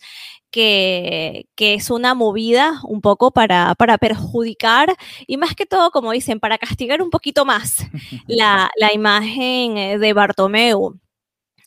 que, 0.51 1.47
que, 1.55 1.73
es 1.73 1.89
una 1.89 2.13
movida 2.13 2.79
un 2.83 3.01
poco 3.01 3.31
para, 3.31 3.75
para, 3.75 3.97
perjudicar 3.97 4.95
y 5.27 5.37
más 5.37 5.55
que 5.55 5.65
todo, 5.65 5.91
como 5.91 6.11
dicen, 6.11 6.39
para 6.39 6.57
castigar 6.57 7.01
un 7.01 7.09
poquito 7.09 7.45
más 7.45 7.77
la, 8.27 8.69
la 8.77 8.93
imagen 8.93 9.77
eh, 9.77 9.97
de 9.97 10.13
Bartomeu. 10.13 10.99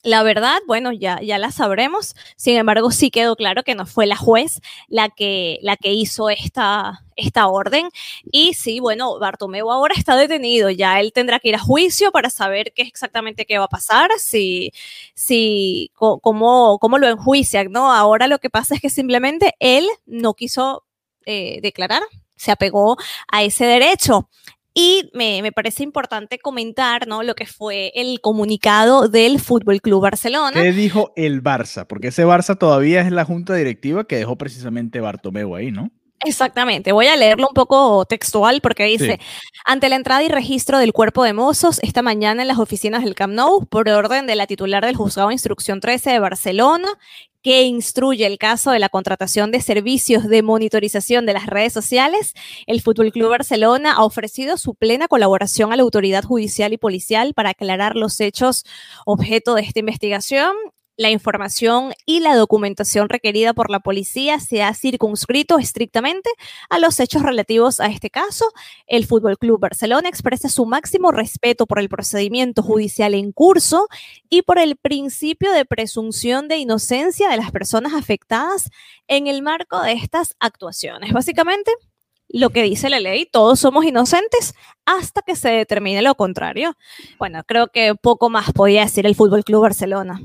La 0.03 0.23
verdad, 0.23 0.59
bueno, 0.67 0.93
ya, 0.93 1.21
ya 1.21 1.39
la 1.39 1.51
sabremos. 1.51 2.15
Sin 2.37 2.57
embargo, 2.57 2.91
sí 2.91 3.11
quedó 3.11 3.37
claro 3.37 3.63
que 3.63 3.75
no 3.75 3.85
fue 3.85 4.07
la 4.07 4.17
juez 4.17 4.61
la 4.89 5.11
que, 5.11 5.59
la 5.61 5.77
que 5.77 5.93
hizo 5.93 6.31
esta, 6.31 7.05
esta 7.17 7.49
orden. 7.49 7.91
Y 8.33 8.55
sí, 8.55 8.81
bueno, 8.81 9.19
Bartomeu 9.19 9.71
ahora 9.71 9.95
está 9.95 10.17
detenido. 10.17 10.71
Ya 10.71 11.01
él 11.01 11.13
tendrá 11.13 11.39
que 11.39 11.51
ir 11.51 11.55
a 11.55 11.59
juicio 11.59 12.13
para 12.13 12.31
saber 12.31 12.73
qué 12.75 12.83
exactamente 12.83 13.45
qué 13.45 13.59
va 13.59 13.65
a 13.67 13.69
pasar, 13.69 14.11
si, 14.19 14.73
si, 15.15 15.91
cómo, 15.95 16.79
cómo 16.81 16.99
lo 16.99 17.07
enjuician, 17.09 17.71
¿no? 17.71 17.93
Ahora 17.93 18.27
lo 18.27 18.39
que 18.39 18.49
pasa 18.49 18.75
es 18.75 18.81
que 18.81 18.89
simplemente 18.91 19.55
él 19.61 19.87
no 20.07 20.33
quiso 20.33 20.85
eh, 21.27 21.61
declarar, 21.63 22.03
se 22.37 22.51
apegó 22.53 22.97
a 23.31 23.43
ese 23.43 23.67
derecho. 23.67 24.31
Y 24.73 25.11
me, 25.15 25.43
me, 25.43 25.51
parece 25.51 25.83
importante 25.83 26.39
comentar 26.39 27.09
¿no? 27.09 27.23
lo 27.23 27.35
que 27.35 27.47
fue 27.47 27.93
el 27.95 28.21
comunicado 28.21 29.09
del 29.09 29.41
Fútbol 29.41 29.81
Club 29.81 30.03
Barcelona. 30.03 30.63
¿Qué 30.63 30.73
dijo 30.73 31.13
el 31.17 31.43
Barça? 31.43 31.87
Porque 31.87 32.09
ese 32.09 32.25
Barça 32.25 32.57
todavía 32.57 33.01
es 33.01 33.11
la 33.11 33.25
junta 33.25 33.55
directiva 33.55 34.05
que 34.05 34.17
dejó 34.17 34.37
precisamente 34.37 35.01
Bartomeu 35.01 35.57
ahí, 35.57 35.73
¿no? 35.73 35.91
Exactamente, 36.23 36.93
voy 36.93 37.07
a 37.07 37.17
leerlo 37.17 37.49
un 37.49 37.55
poco 37.55 38.05
textual 38.05 38.61
porque 38.61 38.85
dice, 38.85 39.19
sí. 39.19 39.27
ante 39.65 39.89
la 39.89 39.97
entrada 39.97 40.23
y 40.23 40.29
registro 40.29 40.79
del 40.79 40.93
cuerpo 40.93 41.25
de 41.25 41.33
mozos 41.33 41.81
esta 41.83 42.03
mañana 42.03 42.43
en 42.43 42.49
las 42.49 42.59
oficinas 42.59 43.05
del 43.05 43.15
Camp 43.15 43.33
Nou, 43.33 43.65
por 43.65 43.89
orden 43.89 44.27
de 44.27 44.37
la 44.37 44.47
titular 44.47 44.85
del 44.85 44.97
juzgado 44.97 45.29
de 45.29 45.35
instrucción 45.35 45.81
13 45.81 46.11
de 46.11 46.19
Barcelona, 46.19 46.89
que 47.43 47.63
instruye 47.63 48.27
el 48.27 48.39
caso 48.39 48.71
de 48.71 48.79
la 48.79 48.89
contratación 48.89 49.51
de 49.51 49.61
servicios 49.61 50.29
de 50.29 50.43
monitorización 50.43 51.27
de 51.27 51.33
las 51.33 51.47
redes 51.47 51.73
sociales, 51.73 52.35
el 52.67 52.83
Fútbol 52.83 53.13
Club 53.13 53.31
Barcelona 53.31 53.93
ha 53.95 54.05
ofrecido 54.05 54.57
su 54.57 54.75
plena 54.75 55.09
colaboración 55.09 55.73
a 55.73 55.77
la 55.77 55.83
autoridad 55.83 56.25
judicial 56.25 56.73
y 56.73 56.79
policial 56.79 57.35
para 57.35 57.51
aclarar 57.51 57.97
los 57.97 58.21
hechos 58.21 58.65
objeto 59.07 59.55
de 59.55 59.63
esta 59.63 59.81
investigación 59.81 60.55
la 61.01 61.09
información 61.09 61.95
y 62.05 62.21
la 62.21 62.37
documentación 62.37 63.09
requerida 63.09 63.55
por 63.55 63.71
la 63.71 63.81
policía 63.81 64.39
se 64.39 64.63
ha 64.63 64.75
circunscrito 64.75 65.59
estrictamente 65.59 66.29
a 66.69 66.79
los 66.79 67.01
hechos 67.01 67.23
relativos 67.23 67.81
a 67.81 67.87
este 67.87 68.11
caso. 68.11 68.45
El 68.87 69.07
Fútbol 69.07 69.39
Club 69.39 69.59
Barcelona 69.59 70.11
expresa 70.11 70.51
su 70.51 70.67
máximo 70.67 71.11
respeto 71.11 71.67
por 71.67 71.79
el 71.79 71.89
procedimiento 71.89 72.63
judicial 72.63 73.15
en 73.15 73.33
curso 73.33 73.89
y 74.29 74.43
por 74.43 74.59
el 74.59 74.77
principio 74.77 75.53
de 75.53 75.65
presunción 75.65 76.49
de 76.49 76.59
inocencia 76.59 77.31
de 77.31 77.39
las 77.39 77.51
personas 77.51 77.95
afectadas 77.95 78.69
en 79.09 79.27
el 79.27 79.41
marco 79.41 79.81
de 79.81 79.95
estas 79.95 80.37
actuaciones. 80.39 81.15
Básicamente, 81.15 81.73
lo 82.29 82.51
que 82.51 82.63
dice 82.63 82.91
la 82.91 83.01
ley, 83.01 83.25
todos 83.25 83.59
somos 83.59 83.87
inocentes 83.87 84.55
hasta 84.85 85.23
que 85.23 85.35
se 85.35 85.49
determine 85.49 86.03
lo 86.03 86.15
contrario. 86.15 86.77
Bueno, 87.19 87.43
creo 87.47 87.69
que 87.69 87.95
poco 87.95 88.29
más 88.29 88.53
podía 88.53 88.83
decir 88.83 89.07
el 89.07 89.15
Fútbol 89.15 89.45
Club 89.45 89.63
Barcelona. 89.63 90.21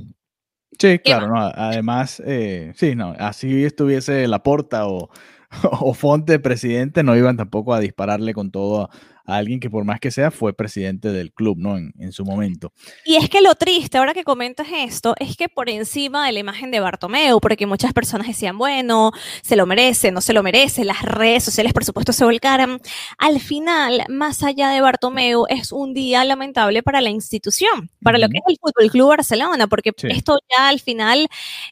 Sí, 0.80 1.00
claro, 1.00 1.28
no, 1.28 1.38
además, 1.38 2.22
eh, 2.26 2.74
sí, 2.76 2.96
no, 2.96 3.16
así 3.18 3.64
estuviese 3.64 4.28
Laporta 4.28 4.88
o, 4.88 5.10
o 5.72 5.94
Fonte 5.94 6.40
presidente, 6.40 7.04
no 7.04 7.16
iban 7.16 7.38
tampoco 7.38 7.74
a 7.74 7.80
dispararle 7.80 8.34
con 8.34 8.52
todo 8.52 8.90
a 9.26 9.38
alguien 9.38 9.60
que 9.60 9.70
por 9.70 9.84
más 9.86 10.00
que 10.00 10.12
sea 10.12 10.32
fue 10.32 10.54
presidente 10.54 11.12
del 11.12 11.34
club, 11.34 11.58
¿no? 11.58 11.78
En, 11.78 11.94
en, 12.00 12.12
su 12.12 12.24
momento. 12.24 12.72
Y 13.06 13.16
es 13.16 13.30
que 13.30 13.42
lo 13.42 13.56
triste, 13.56 13.98
ahora 13.98 14.14
que 14.14 14.24
comentas 14.24 14.68
esto, 14.74 15.16
es 15.20 15.36
que 15.36 15.50
por 15.50 15.70
encima 15.70 16.26
de 16.26 16.32
la 16.32 16.40
imagen 16.40 16.72
de 16.72 16.80
Bartomeu, 16.80 17.40
porque 17.40 17.66
muchas 17.66 17.94
personas 17.94 18.28
decían, 18.28 18.58
bueno, 18.58 19.12
se 19.42 19.56
lo 19.56 19.66
merece, 19.66 20.12
no 20.12 20.22
se 20.22 20.34
lo 20.34 20.44
merece, 20.44 20.86
las 20.86 21.02
redes 21.02 21.44
sociales 21.44 21.74
por 21.74 21.86
supuesto 21.86 22.14
se 22.14 22.24
volcaran, 22.24 22.80
al 23.18 23.40
final, 23.40 24.04
más 24.10 24.44
allá 24.44 24.70
de 24.70 24.82
Bartomeu, 24.82 25.46
es 25.50 25.72
un 25.72 25.94
día 25.94 26.24
lamentable 26.24 26.84
para 26.84 27.02
la 27.02 27.10
institución, 27.10 27.90
para 28.02 28.18
uh 28.18 28.22
-huh. 28.22 28.24
lo 28.24 28.30
que 28.30 28.38
es 28.38 28.44
el 28.48 28.58
Fútbol 28.62 28.92
Club 28.92 29.10
Barcelona, 29.10 29.68
porque 29.68 29.92
sí. 29.96 30.08
esto 30.10 30.38
ya 30.50 30.70
al 30.70 30.80
final 30.80 31.28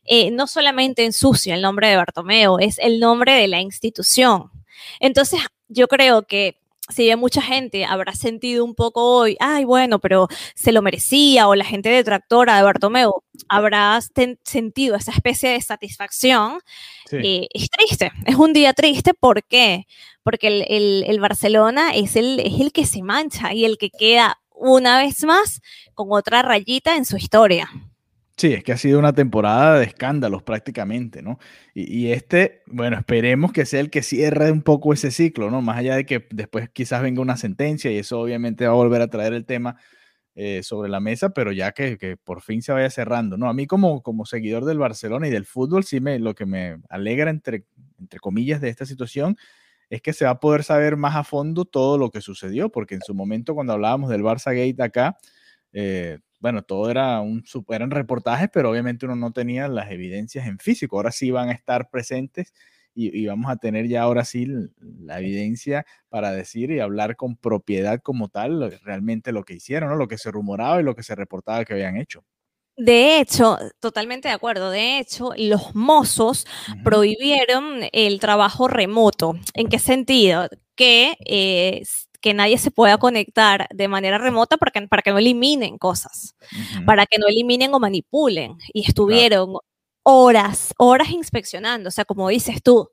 eh, 0.05 0.31
no 0.31 0.47
solamente 0.47 1.05
ensucia 1.05 1.55
el 1.55 1.61
nombre 1.61 1.89
de 1.89 1.97
Bartomeu, 1.97 2.57
es 2.59 2.79
el 2.79 2.99
nombre 2.99 3.33
de 3.33 3.47
la 3.47 3.61
institución. 3.61 4.51
Entonces, 4.99 5.39
yo 5.67 5.87
creo 5.87 6.23
que 6.23 6.62
si 6.89 7.03
bien 7.03 7.19
mucha 7.19 7.41
gente 7.41 7.85
habrá 7.85 8.13
sentido 8.13 8.65
un 8.65 8.75
poco 8.75 9.19
hoy, 9.19 9.37
ay, 9.39 9.63
bueno, 9.63 9.99
pero 9.99 10.27
se 10.55 10.71
lo 10.71 10.81
merecía, 10.81 11.47
o 11.47 11.55
la 11.55 11.65
gente 11.65 11.89
detractora 11.89 12.57
de 12.57 12.63
Bartomeu 12.63 13.23
habrá 13.47 13.99
sentido 14.43 14.95
esa 14.95 15.11
especie 15.11 15.49
de 15.51 15.61
satisfacción, 15.61 16.59
sí. 17.09 17.17
eh, 17.23 17.47
es 17.53 17.69
triste, 17.69 18.11
es 18.25 18.35
un 18.35 18.53
día 18.53 18.73
triste, 18.73 19.13
¿por 19.13 19.43
qué? 19.43 19.85
Porque 20.23 20.47
el, 20.47 20.65
el, 20.67 21.03
el 21.07 21.19
Barcelona 21.19 21.93
es 21.93 22.15
el, 22.15 22.39
es 22.39 22.59
el 22.59 22.71
que 22.71 22.85
se 22.85 23.01
mancha 23.01 23.53
y 23.53 23.65
el 23.65 23.77
que 23.77 23.89
queda 23.89 24.39
una 24.51 24.97
vez 24.99 25.23
más 25.23 25.61
con 25.93 26.07
otra 26.11 26.41
rayita 26.41 26.95
en 26.95 27.05
su 27.05 27.17
historia. 27.17 27.69
Sí, 28.37 28.51
es 28.53 28.63
que 28.63 28.71
ha 28.73 28.77
sido 28.77 28.97
una 28.97 29.13
temporada 29.13 29.77
de 29.79 29.85
escándalos 29.85 30.41
prácticamente, 30.41 31.21
¿no? 31.21 31.37
Y, 31.75 32.07
este, 32.11 32.63
bueno, 32.65 32.97
esperemos 32.97 33.51
que 33.53 33.65
sea 33.65 33.79
el 33.79 33.91
que 33.91 34.01
cierre 34.01 34.51
un 34.51 34.63
poco 34.63 34.91
ese 34.91 35.11
ciclo, 35.11 35.51
¿no? 35.51 35.61
Más 35.61 35.77
allá 35.77 35.95
de 35.95 36.05
que 36.05 36.25
después 36.31 36.67
quizás 36.71 37.03
venga 37.03 37.21
una 37.21 37.37
sentencia 37.37 37.91
y 37.91 37.97
eso 37.99 38.19
obviamente 38.19 38.65
va 38.65 38.71
a 38.73 38.75
volver 38.75 39.01
a 39.03 39.07
traer 39.07 39.33
el 39.33 39.45
tema 39.45 39.77
eh, 40.35 40.63
sobre 40.63 40.89
la 40.89 40.99
mesa, 40.99 41.29
pero 41.31 41.51
ya 41.51 41.73
que, 41.73 41.97
que, 41.99 42.17
por 42.17 42.41
fin 42.41 42.61
se 42.63 42.71
vaya 42.73 42.89
cerrando, 42.89 43.37
¿no? 43.37 43.49
A 43.49 43.53
mí 43.53 43.67
como, 43.67 44.01
como 44.01 44.25
seguidor 44.25 44.65
del 44.65 44.79
Barcelona 44.79 45.27
y 45.27 45.31
del 45.31 45.45
fútbol, 45.45 45.83
sí 45.83 45.99
me, 46.01 46.17
lo 46.19 46.33
que 46.35 46.45
me 46.47 46.77
alegra, 46.89 47.29
entre, 47.31 47.65
entre 47.99 48.19
comillas, 48.19 48.61
de 48.61 48.69
esta 48.69 48.85
situación 48.87 49.37
es 49.89 50.01
que 50.01 50.13
se 50.13 50.25
va 50.25 50.31
a 50.31 50.39
poder 50.39 50.63
saber 50.63 50.97
más 50.97 51.15
a 51.15 51.23
fondo 51.23 51.65
todo 51.65 51.97
lo 51.99 52.09
que 52.11 52.21
sucedió, 52.21 52.69
porque 52.71 52.95
en 52.95 53.01
su 53.01 53.13
momento 53.13 53.53
cuando 53.55 53.73
hablábamos 53.73 54.09
del 54.09 54.23
Barça 54.23 54.47
Gate 54.55 54.81
acá, 54.83 55.17
eh, 55.73 56.19
bueno, 56.43 56.61
todo 56.61 56.91
era 56.91 57.21
un, 57.21 57.41
eran 57.69 57.89
reportajes, 57.89 58.49
pero 58.51 58.69
obviamente 58.69 59.05
uno 59.05 59.15
no 59.15 59.31
tenía 59.31 59.69
las 59.69 59.89
evidencias 59.91 60.45
en 60.45 60.59
físico. 60.59 60.97
Ahora 60.97 61.13
sí 61.13 61.31
van 61.31 61.47
a 61.47 61.53
estar 61.53 61.89
presentes 61.89 62.53
y, 62.93 63.17
y, 63.17 63.27
vamos 63.27 63.49
a 63.49 63.55
tener 63.55 63.87
ya 63.87 64.01
ahora 64.01 64.25
sí 64.25 64.45
la 64.81 65.19
evidencia 65.19 65.85
para 66.09 66.33
decir 66.33 66.69
y 66.69 66.81
hablar 66.81 67.15
con 67.15 67.37
propiedad 67.37 68.01
como 68.01 68.27
tal 68.27 68.77
realmente 68.83 69.31
lo 69.31 69.45
que 69.45 69.53
hicieron, 69.53 69.91
¿no? 69.91 69.95
lo 69.95 70.09
que 70.09 70.17
se 70.17 70.31
rumoraba 70.31 70.81
y 70.81 70.83
lo 70.83 70.95
que 70.95 71.03
se 71.03 71.15
reportaba 71.15 71.63
que 71.63 71.75
habían 71.75 71.95
hecho. 71.95 72.25
De 72.75 73.21
hecho, 73.21 73.57
totalmente 73.79 74.27
de 74.27 74.33
acuerdo. 74.33 74.69
De 74.69 74.99
hecho, 74.99 75.29
los 75.37 75.73
mozos 75.75 76.45
uh 76.67 76.73
-huh. 76.73 76.83
prohibieron 76.83 77.83
el 77.93 78.19
trabajo 78.19 78.67
remoto. 78.67 79.35
¿En 79.53 79.69
qué 79.69 79.79
sentido? 79.79 80.49
Que 80.75 81.15
eh, 81.25 81.83
que 82.23 82.33
nadie 82.33 82.57
se 82.57 82.71
pueda 82.71 82.97
conectar 82.97 83.67
de 83.69 83.87
manera 83.89 84.17
remota 84.17 84.55
para 84.55 84.71
que, 84.71 84.87
para 84.87 85.01
que 85.01 85.11
no 85.11 85.17
eliminen 85.17 85.77
cosas, 85.77 86.35
uh 86.39 86.55
-huh. 86.55 86.85
para 86.85 87.05
que 87.05 87.19
no 87.19 87.27
eliminen 87.27 87.73
o 87.73 87.79
manipulen. 87.79 88.57
Y 88.73 88.87
estuvieron 88.87 89.47
claro. 89.47 89.65
horas, 90.03 90.73
horas 90.77 91.09
inspeccionando. 91.09 91.89
O 91.89 91.91
sea, 91.91 92.05
como 92.05 92.29
dices 92.29 92.63
tú, 92.63 92.89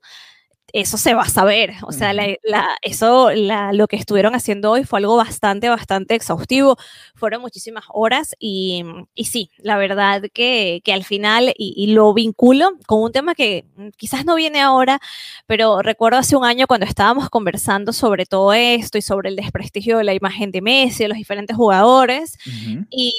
eso 0.73 0.97
se 0.97 1.13
va 1.13 1.23
a 1.23 1.29
saber. 1.29 1.73
O 1.83 1.91
sea, 1.91 2.13
la, 2.13 2.35
la, 2.43 2.67
eso, 2.81 3.31
la, 3.31 3.73
lo 3.73 3.87
que 3.87 3.95
estuvieron 3.95 4.35
haciendo 4.35 4.71
hoy 4.71 4.83
fue 4.83 4.99
algo 4.99 5.15
bastante, 5.17 5.69
bastante 5.69 6.15
exhaustivo. 6.15 6.77
Fueron 7.15 7.41
muchísimas 7.41 7.85
horas 7.89 8.35
y, 8.39 8.83
y 9.15 9.25
sí, 9.25 9.51
la 9.57 9.77
verdad 9.77 10.23
que, 10.33 10.81
que 10.83 10.93
al 10.93 11.03
final, 11.03 11.53
y, 11.57 11.73
y, 11.75 11.93
lo 11.93 12.13
vinculo 12.13 12.71
con 12.87 13.01
un 13.01 13.11
tema 13.11 13.35
que 13.35 13.65
quizás 13.97 14.25
no 14.25 14.35
viene 14.35 14.61
ahora, 14.61 14.99
pero 15.45 15.81
recuerdo 15.81 16.19
hace 16.19 16.35
un 16.35 16.45
año 16.45 16.67
cuando 16.67 16.85
estábamos 16.85 17.29
conversando 17.29 17.93
sobre 17.93 18.25
todo 18.25 18.53
esto 18.53 18.97
y 18.97 19.01
sobre 19.01 19.29
el 19.29 19.35
desprestigio 19.35 19.97
de 19.97 20.03
la 20.03 20.13
imagen 20.13 20.51
de 20.51 20.61
Messi, 20.61 21.03
de 21.03 21.09
los 21.09 21.17
diferentes 21.17 21.55
jugadores, 21.55 22.37
uh 22.45 22.49
-huh. 22.49 22.87
y, 22.89 23.13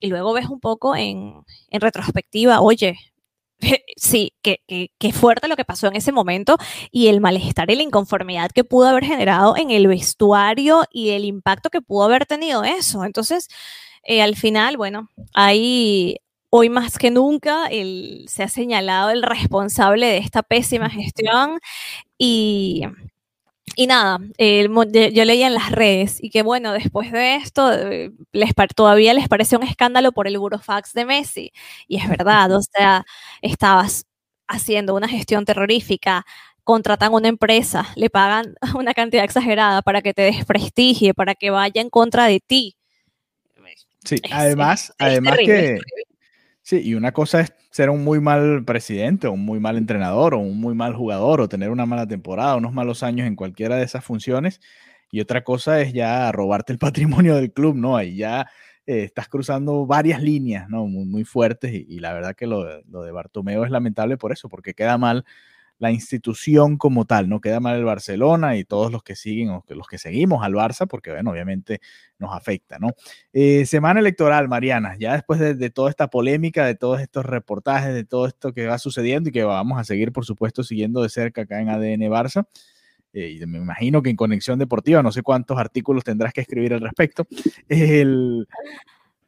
y, 0.00 0.08
luego 0.08 0.32
ves 0.32 0.46
un 0.46 0.60
poco 0.60 0.94
en, 0.96 1.34
en 1.70 1.80
retrospectiva, 1.80 2.60
oye, 2.60 2.96
sí, 3.96 4.34
qué 4.42 4.60
que, 4.66 4.90
que 4.98 5.12
fuerte 5.12 5.48
lo 5.48 5.56
que 5.56 5.64
pasó 5.64 5.86
en 5.88 5.96
ese 5.96 6.12
momento 6.12 6.56
y 6.90 7.08
el 7.08 7.20
malestar 7.20 7.70
y 7.70 7.76
la 7.76 7.82
inconformidad 7.82 8.50
que 8.50 8.64
pudo 8.64 8.88
haber 8.88 9.04
generado 9.04 9.56
en 9.56 9.70
el 9.70 9.86
vestuario 9.86 10.84
y 10.90 11.10
el 11.10 11.24
impacto 11.24 11.70
que 11.70 11.80
pudo 11.80 12.04
haber 12.04 12.26
tenido 12.26 12.64
eso. 12.64 13.04
Entonces, 13.04 13.48
eh, 14.04 14.22
al 14.22 14.36
final, 14.36 14.76
bueno, 14.76 15.08
ahí 15.34 16.16
hoy 16.50 16.68
más 16.68 16.98
que 16.98 17.10
nunca 17.10 17.66
el, 17.66 18.26
se 18.28 18.44
ha 18.44 18.48
señalado 18.48 19.10
el 19.10 19.22
responsable 19.22 20.06
de 20.06 20.18
esta 20.18 20.42
pésima 20.42 20.88
gestión 20.90 21.58
y, 22.18 22.82
y 23.76 23.86
nada, 23.86 24.18
eh, 24.38 24.68
yo 25.12 25.24
leía 25.24 25.46
en 25.46 25.54
las 25.54 25.70
redes 25.70 26.22
y 26.22 26.30
que 26.30 26.42
bueno, 26.42 26.72
después 26.72 27.12
de 27.12 27.36
esto, 27.36 27.72
eh, 27.72 28.12
les, 28.32 28.52
todavía 28.74 29.14
les 29.14 29.28
parece 29.28 29.56
un 29.56 29.62
escándalo 29.62 30.12
por 30.12 30.26
el 30.26 30.38
burofax 30.38 30.92
de 30.92 31.04
Messi. 31.04 31.52
Y 31.88 31.98
es 31.98 32.08
verdad, 32.08 32.52
o 32.52 32.62
sea, 32.62 33.04
estabas 33.42 34.06
haciendo 34.46 34.94
una 34.94 35.08
gestión 35.08 35.44
terrorífica, 35.44 36.24
contratan 36.64 37.12
una 37.12 37.28
empresa, 37.28 37.86
le 37.96 38.10
pagan 38.10 38.54
una 38.76 38.94
cantidad 38.94 39.24
exagerada 39.24 39.82
para 39.82 40.02
que 40.02 40.14
te 40.14 40.22
desprestigie, 40.22 41.14
para 41.14 41.34
que 41.34 41.50
vaya 41.50 41.80
en 41.80 41.90
contra 41.90 42.26
de 42.26 42.40
ti. 42.40 42.76
Sí, 44.04 44.16
además, 44.30 44.92
además 44.98 45.38
que... 45.38 45.78
Sí, 46.66 46.80
y 46.82 46.94
una 46.94 47.12
cosa 47.12 47.40
es 47.40 47.52
ser 47.70 47.90
un 47.90 48.02
muy 48.04 48.20
mal 48.20 48.64
presidente, 48.64 49.26
o 49.26 49.32
un 49.32 49.44
muy 49.44 49.60
mal 49.60 49.76
entrenador, 49.76 50.32
o 50.32 50.38
un 50.38 50.58
muy 50.58 50.74
mal 50.74 50.94
jugador, 50.94 51.42
o 51.42 51.48
tener 51.48 51.68
una 51.68 51.84
mala 51.84 52.06
temporada, 52.06 52.56
unos 52.56 52.72
malos 52.72 53.02
años 53.02 53.26
en 53.26 53.36
cualquiera 53.36 53.76
de 53.76 53.84
esas 53.84 54.02
funciones. 54.02 54.60
Y 55.10 55.20
otra 55.20 55.44
cosa 55.44 55.82
es 55.82 55.92
ya 55.92 56.32
robarte 56.32 56.72
el 56.72 56.78
patrimonio 57.26 57.36
del 57.36 57.52
club, 57.52 57.76
¿no? 57.76 57.98
Ahí 57.98 58.16
ya 58.16 58.48
eh, 58.86 59.02
estás 59.04 59.28
cruzando 59.28 59.84
varias 59.84 60.22
líneas, 60.22 60.70
¿no? 60.70 60.86
Muy, 60.86 61.04
muy 61.04 61.24
fuertes. 61.24 61.70
Y, 61.74 61.98
la 61.98 62.14
verdad 62.14 62.34
que 62.34 62.46
lo, 62.46 62.80
lo 62.84 63.02
de 63.02 63.12
Bartomeo 63.12 63.64
es 63.66 63.70
lamentable 63.70 64.16
por 64.16 64.32
eso, 64.32 64.48
porque 64.48 64.72
queda 64.72 64.96
mal 64.96 65.26
la 65.84 65.92
institución 65.92 66.78
como 66.78 67.04
tal, 67.04 67.28
no 67.28 67.42
queda 67.42 67.60
mal 67.60 67.76
el 67.76 67.84
Barcelona 67.84 68.56
y 68.56 68.64
todos 68.64 68.90
los 68.90 69.02
que 69.02 69.16
siguen 69.16 69.50
o 69.50 69.62
los 69.68 69.86
que 69.86 69.98
seguimos 69.98 70.42
al 70.42 70.54
Barça, 70.54 70.86
porque 70.88 71.10
bueno, 71.10 71.30
obviamente 71.30 71.80
nos 72.18 72.34
afecta, 72.34 72.78
¿no? 72.78 72.92
Eh, 73.34 73.66
semana 73.66 74.00
electoral, 74.00 74.48
Mariana, 74.48 74.96
ya 74.98 75.12
después 75.12 75.38
de, 75.38 75.70
toda 75.70 75.90
esta 75.90 76.08
polémica, 76.08 76.64
de 76.64 76.74
todos 76.74 77.02
estos 77.02 77.26
reportajes, 77.26 77.92
de 77.92 78.04
todo 78.04 78.26
esto 78.26 78.54
que 78.54 78.66
va 78.66 78.78
sucediendo 78.78 79.28
y 79.28 79.32
que 79.32 79.44
vamos 79.44 79.78
a 79.78 79.84
seguir, 79.84 80.10
por 80.10 80.24
supuesto, 80.24 80.62
siguiendo 80.64 81.02
de 81.02 81.10
cerca 81.10 81.42
acá 81.42 81.60
en 81.60 81.68
ADN 81.68 82.10
Barça. 82.10 82.46
Eh, 83.12 83.38
y 83.40 83.46
me 83.46 83.58
imagino 83.58 84.02
que 84.02 84.08
en 84.08 84.16
Conexión 84.16 84.58
Deportiva, 84.58 85.02
no 85.02 85.12
sé 85.12 85.22
cuántos 85.22 85.58
artículos 85.58 86.02
tendrás 86.02 86.32
que 86.32 86.40
escribir 86.40 86.72
al 86.72 86.80
respecto. 86.80 87.26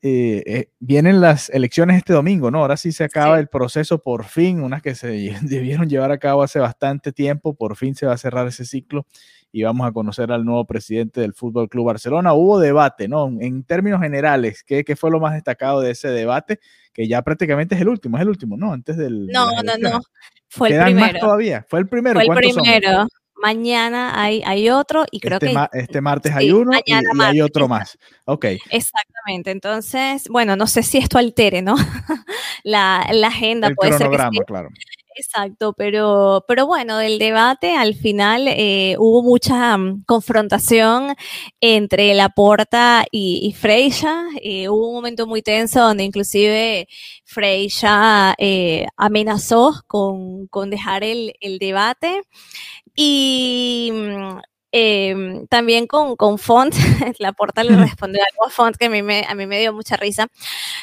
Eh, 0.02 0.42
eh, 0.46 0.68
vienen 0.78 1.20
las 1.20 1.48
elecciones 1.50 1.96
este 1.96 2.12
domingo, 2.12 2.50
¿no? 2.50 2.58
Ahora 2.58 2.76
sí 2.76 2.92
se 2.92 3.04
acaba 3.04 3.38
el 3.38 3.48
proceso 3.48 4.02
por 4.02 4.24
fin, 4.24 4.60
unas 4.60 4.82
que 4.82 4.94
se 4.94 5.08
debieron 5.42 5.88
llevar 5.88 6.12
a 6.12 6.18
cabo 6.18 6.42
hace 6.42 6.58
bastante 6.58 7.12
tiempo, 7.12 7.54
por 7.54 7.76
fin 7.76 7.94
se 7.94 8.06
va 8.06 8.12
a 8.12 8.18
cerrar 8.18 8.46
ese 8.46 8.64
ciclo 8.64 9.06
y 9.52 9.62
vamos 9.62 9.86
a 9.86 9.92
conocer 9.92 10.32
al 10.32 10.44
nuevo 10.44 10.66
presidente 10.66 11.20
del 11.20 11.32
Fútbol 11.32 11.68
Club 11.68 11.86
Barcelona. 11.86 12.34
Hubo 12.34 12.58
debate, 12.58 13.08
¿no? 13.08 13.28
En 13.40 13.64
términos 13.64 14.00
generales, 14.02 14.62
¿qué, 14.64 14.84
¿qué, 14.84 14.96
fue 14.96 15.10
lo 15.10 15.18
más 15.18 15.32
destacado 15.32 15.80
de 15.80 15.92
ese 15.92 16.08
debate? 16.08 16.60
Que 16.92 17.08
ya 17.08 17.22
prácticamente 17.22 17.74
es 17.74 17.80
el 17.80 17.88
último, 17.88 18.18
es 18.18 18.22
el 18.22 18.28
último, 18.28 18.56
¿no? 18.56 18.72
Antes 18.72 18.96
del. 18.96 19.28
No, 19.28 19.50
no, 19.62 19.78
no. 19.78 20.00
Fue 20.48 20.68
el 20.68 20.82
primero. 20.82 21.12
más 21.12 21.20
todavía. 21.20 21.64
Fue 21.68 21.80
el 21.80 21.88
primero. 21.88 22.20
Fue 22.20 22.34
el 22.34 22.52
primero 22.54 23.06
mañana 23.37 24.21
hay, 24.21 24.43
hay 24.45 24.71
otro 24.71 25.05
y 25.11 25.21
creo 25.21 25.38
este 25.40 25.52
que... 25.52 25.78
este 25.78 26.00
martes 26.00 26.33
hay 26.35 26.50
uno 26.52 26.73
y, 26.85 26.93
hay 26.93 27.40
otro 27.40 27.69
más. 27.69 27.99
Ok. 28.25 28.47
Exactamente. 28.71 29.50
Entonces, 29.50 30.28
bueno, 30.28 30.57
no 30.57 30.66
sé 30.66 30.83
si 30.83 30.99
esto 30.99 31.19
altere, 31.19 31.62
¿no? 31.62 31.76
la, 32.64 33.07
la, 33.12 33.28
agenda 33.28 33.69
El 33.69 33.75
puede 33.75 33.97
ser 33.97 34.09
que 34.11 34.45
claro. 34.47 34.69
Exacto, 35.19 35.73
pero, 35.73 36.45
pero 36.47 36.66
bueno, 36.66 36.99
del 36.99 37.19
debate 37.19 37.75
al 37.75 37.95
final 37.95 38.49
eh, 38.49 38.97
hubo 38.99 39.23
mucha 39.23 39.78
mm, 39.78 40.05
confrontación 40.05 41.14
entre 41.62 42.12
Laporta 42.12 43.07
y, 43.11 43.40
y 43.43 43.55
Freya. 43.55 44.26
Eh, 44.43 44.69
hubo 44.69 44.88
un 44.88 44.95
momento 44.97 45.26
muy 45.26 45.40
tenso 45.40 45.81
donde 45.81 46.05
inclusive 46.05 46.87
Freya 47.25 48.35
eh, 48.37 48.87
amenazó 48.99 49.83
con, 49.87 50.49
con 50.49 50.69
dejar 50.69 51.02
el, 51.02 51.33
el 51.40 51.59
debate. 51.59 52.21
Y 52.96 53.90
Em, 54.78 55.47
también 55.47 55.87
con, 55.87 56.16
con 56.16 56.38
Font, 56.38 56.75
la 57.18 57.33
porta 57.33 57.64
le 57.64 57.76
respondió 57.76 58.21
algo 58.30 58.45
a 58.45 58.50
Font 58.50 58.76
que 58.76 58.85
a 58.85 58.90
mí 58.90 59.00
me, 59.02 59.25
a 59.26 59.35
mí 59.35 59.47
me 59.47 59.59
dio 59.59 59.73
mucha 59.73 59.97
risa, 59.97 60.28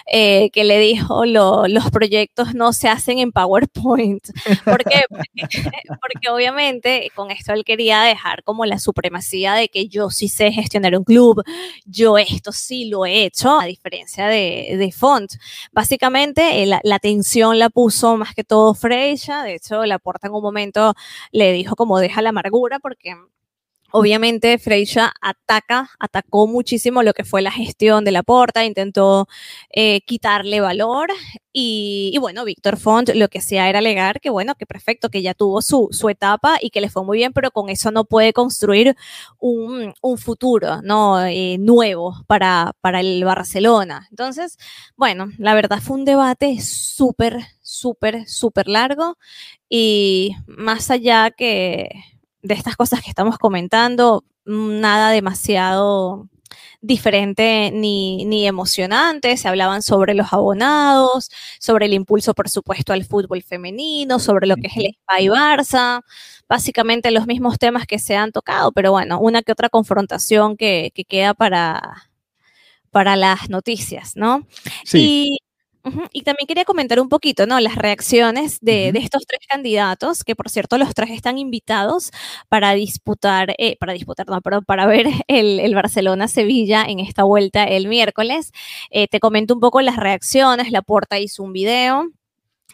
eh, 0.07 0.49
que 0.49 0.63
le 0.63 0.79
dijo, 0.79 1.25
los 1.25 1.91
proyectos 1.91 2.55
no 2.55 2.73
se 2.73 2.89
hacen 2.89 3.19
en 3.19 3.31
PowerPoint. 3.31 4.23
¿Por 4.65 4.83
qué? 4.83 5.03
Porque, 6.01 6.29
obviamente 6.31 7.11
con 7.13 7.29
esto 7.29 7.53
él 7.53 7.63
quería 7.63 8.01
dejar 8.01 8.41
como 8.43 8.65
la 8.65 8.79
supremacía 8.79 9.53
de 9.53 9.69
que 9.69 9.87
yo 9.87 10.09
sí 10.09 10.27
sé 10.27 10.51
gestionar 10.51 10.97
un 10.97 11.03
club, 11.03 11.43
yo 11.85 12.17
esto 12.17 12.51
sí 12.51 12.85
lo 12.85 13.05
he 13.05 13.25
hecho, 13.25 13.59
a 13.59 13.65
diferencia 13.65 14.25
de, 14.25 14.75
de 14.75 14.91
Font. 14.91 15.33
Básicamente 15.71 16.63
eh, 16.63 16.65
la, 16.65 16.79
la 16.83 16.97
tensión 16.97 17.59
la 17.59 17.69
puso 17.69 18.17
más 18.17 18.33
que 18.33 18.43
todo 18.43 18.73
Freya, 18.73 19.43
de 19.43 19.53
hecho 19.53 19.85
la 19.85 19.99
porta 19.99 20.25
en 20.25 20.33
un 20.33 20.41
momento 20.41 20.95
le 21.31 21.53
dijo 21.53 21.75
como 21.75 21.99
deja 21.99 22.23
la 22.23 22.29
amargura 22.29 22.79
porque 22.79 23.15
Obviamente, 23.95 24.57
Freya 24.57 25.13
ataca, 25.21 25.91
atacó 25.99 26.47
muchísimo 26.47 27.03
lo 27.03 27.13
que 27.13 27.23
fue 27.23 27.43
la 27.43 27.51
gestión 27.51 28.03
de 28.03 28.11
la 28.11 28.23
porta, 28.23 28.65
intentó 28.65 29.27
eh, 29.69 30.01
quitarle 30.01 30.61
valor 30.61 31.11
y, 31.51 32.17
bueno, 32.19 32.43
Víctor 32.43 32.77
Font 32.77 33.09
lo 33.13 33.27
que 33.27 33.37
hacía 33.37 33.69
era 33.69 33.77
alegar 33.77 34.19
que 34.19 34.31
bueno, 34.31 34.55
que 34.55 34.65
perfecto, 34.65 35.09
que 35.09 35.21
ya 35.21 35.35
tuvo 35.35 35.61
su, 35.61 35.89
su 35.91 36.09
etapa 36.09 36.57
y 36.59 36.71
que 36.71 36.81
le 36.81 36.89
fue 36.89 37.03
muy 37.05 37.19
bien, 37.19 37.33
pero 37.33 37.51
con 37.51 37.69
eso 37.69 37.91
no 37.91 38.05
puede 38.05 38.33
construir 38.33 38.95
un, 39.37 39.93
un 40.01 40.17
futuro 40.17 40.81
¿no? 40.81 41.23
Eh, 41.23 41.57
nuevo 41.59 42.15
para, 42.25 42.71
para 42.81 42.99
el 42.99 43.23
Barcelona. 43.23 44.07
Entonces, 44.09 44.57
bueno, 44.97 45.27
la 45.37 45.53
verdad 45.53 45.79
fue 45.79 45.97
un 45.97 46.05
debate 46.05 46.59
súper, 46.61 47.37
súper, 47.61 48.27
súper 48.27 48.67
largo 48.67 49.19
y 49.69 50.31
más 50.47 50.89
allá 50.89 51.29
que 51.29 51.89
de 52.43 52.53
estas 52.53 52.75
cosas 52.75 53.01
que 53.01 53.09
estamos 53.09 53.37
comentando, 53.37 54.23
mm, 54.45 54.79
nada 54.79 55.09
demasiado 55.09 56.29
diferente 56.81 57.71
ni, 57.73 58.25
ni, 58.25 58.45
emocionante. 58.45 59.37
Se 59.37 59.47
hablaban 59.47 59.81
sobre 59.81 60.13
los 60.13 60.33
abonados, 60.33 61.31
sobre 61.59 61.85
el 61.87 61.93
impulso, 61.93 62.33
por 62.33 62.49
supuesto, 62.49 62.93
al 62.93 63.05
fútbol 63.05 63.41
femenino, 63.41 64.19
sobre 64.19 64.47
lo 64.47 64.55
que 64.57 64.67
es 64.67 64.77
el 64.77 64.87
Spy 64.93 65.27
Barça, 65.29 66.03
básicamente 66.47 67.09
los 67.11 67.25
mismos 67.25 67.57
temas 67.57 67.87
que 67.87 67.99
se 67.99 68.15
han 68.15 68.31
tocado, 68.31 68.71
pero 68.73 68.91
bueno, 68.91 69.19
una 69.19 69.41
que 69.41 69.53
otra 69.53 69.69
confrontación 69.69 70.57
que, 70.57 70.91
que 70.93 71.05
queda 71.05 71.33
para, 71.33 72.11
para 72.91 73.15
las 73.15 73.49
noticias, 73.49 74.15
¿no? 74.15 74.45
Sí. 74.83 75.39
Y 76.13 76.21
también 76.21 76.47
quería 76.47 76.63
comentar 76.63 76.99
un 76.99 77.09
poquito, 77.09 77.45
¿no? 77.45 77.59
Las 77.59 77.75
reacciones 77.75 78.59
de, 78.61 78.89
estos 78.89 79.25
tres 79.27 79.41
candidatos, 79.47 80.23
que 80.23 80.35
por 80.35 80.49
cierto 80.49 80.77
los 80.77 80.93
tres 80.93 81.11
están 81.11 81.37
invitados 81.37 82.11
para 82.47 82.73
disputar, 82.73 83.53
eh, 83.57 83.75
para 83.77 83.93
disputar, 83.93 84.27
no, 84.27 84.41
pero 84.41 84.61
para 84.61 84.85
ver 84.85 85.07
el, 85.27 85.75
Barcelona-Sevilla 85.75 86.85
en 86.85 86.99
esta 86.99 87.23
vuelta 87.23 87.65
el 87.65 87.87
miércoles. 87.87 88.51
Eh, 88.91 89.07
te 89.07 89.19
comento 89.19 89.53
un 89.53 89.59
poco 89.59 89.81
las 89.81 89.97
reacciones, 89.97 90.71
la 90.71 90.81
Porta 90.81 91.19
hizo 91.19 91.43
un 91.43 91.53
video 91.53 92.09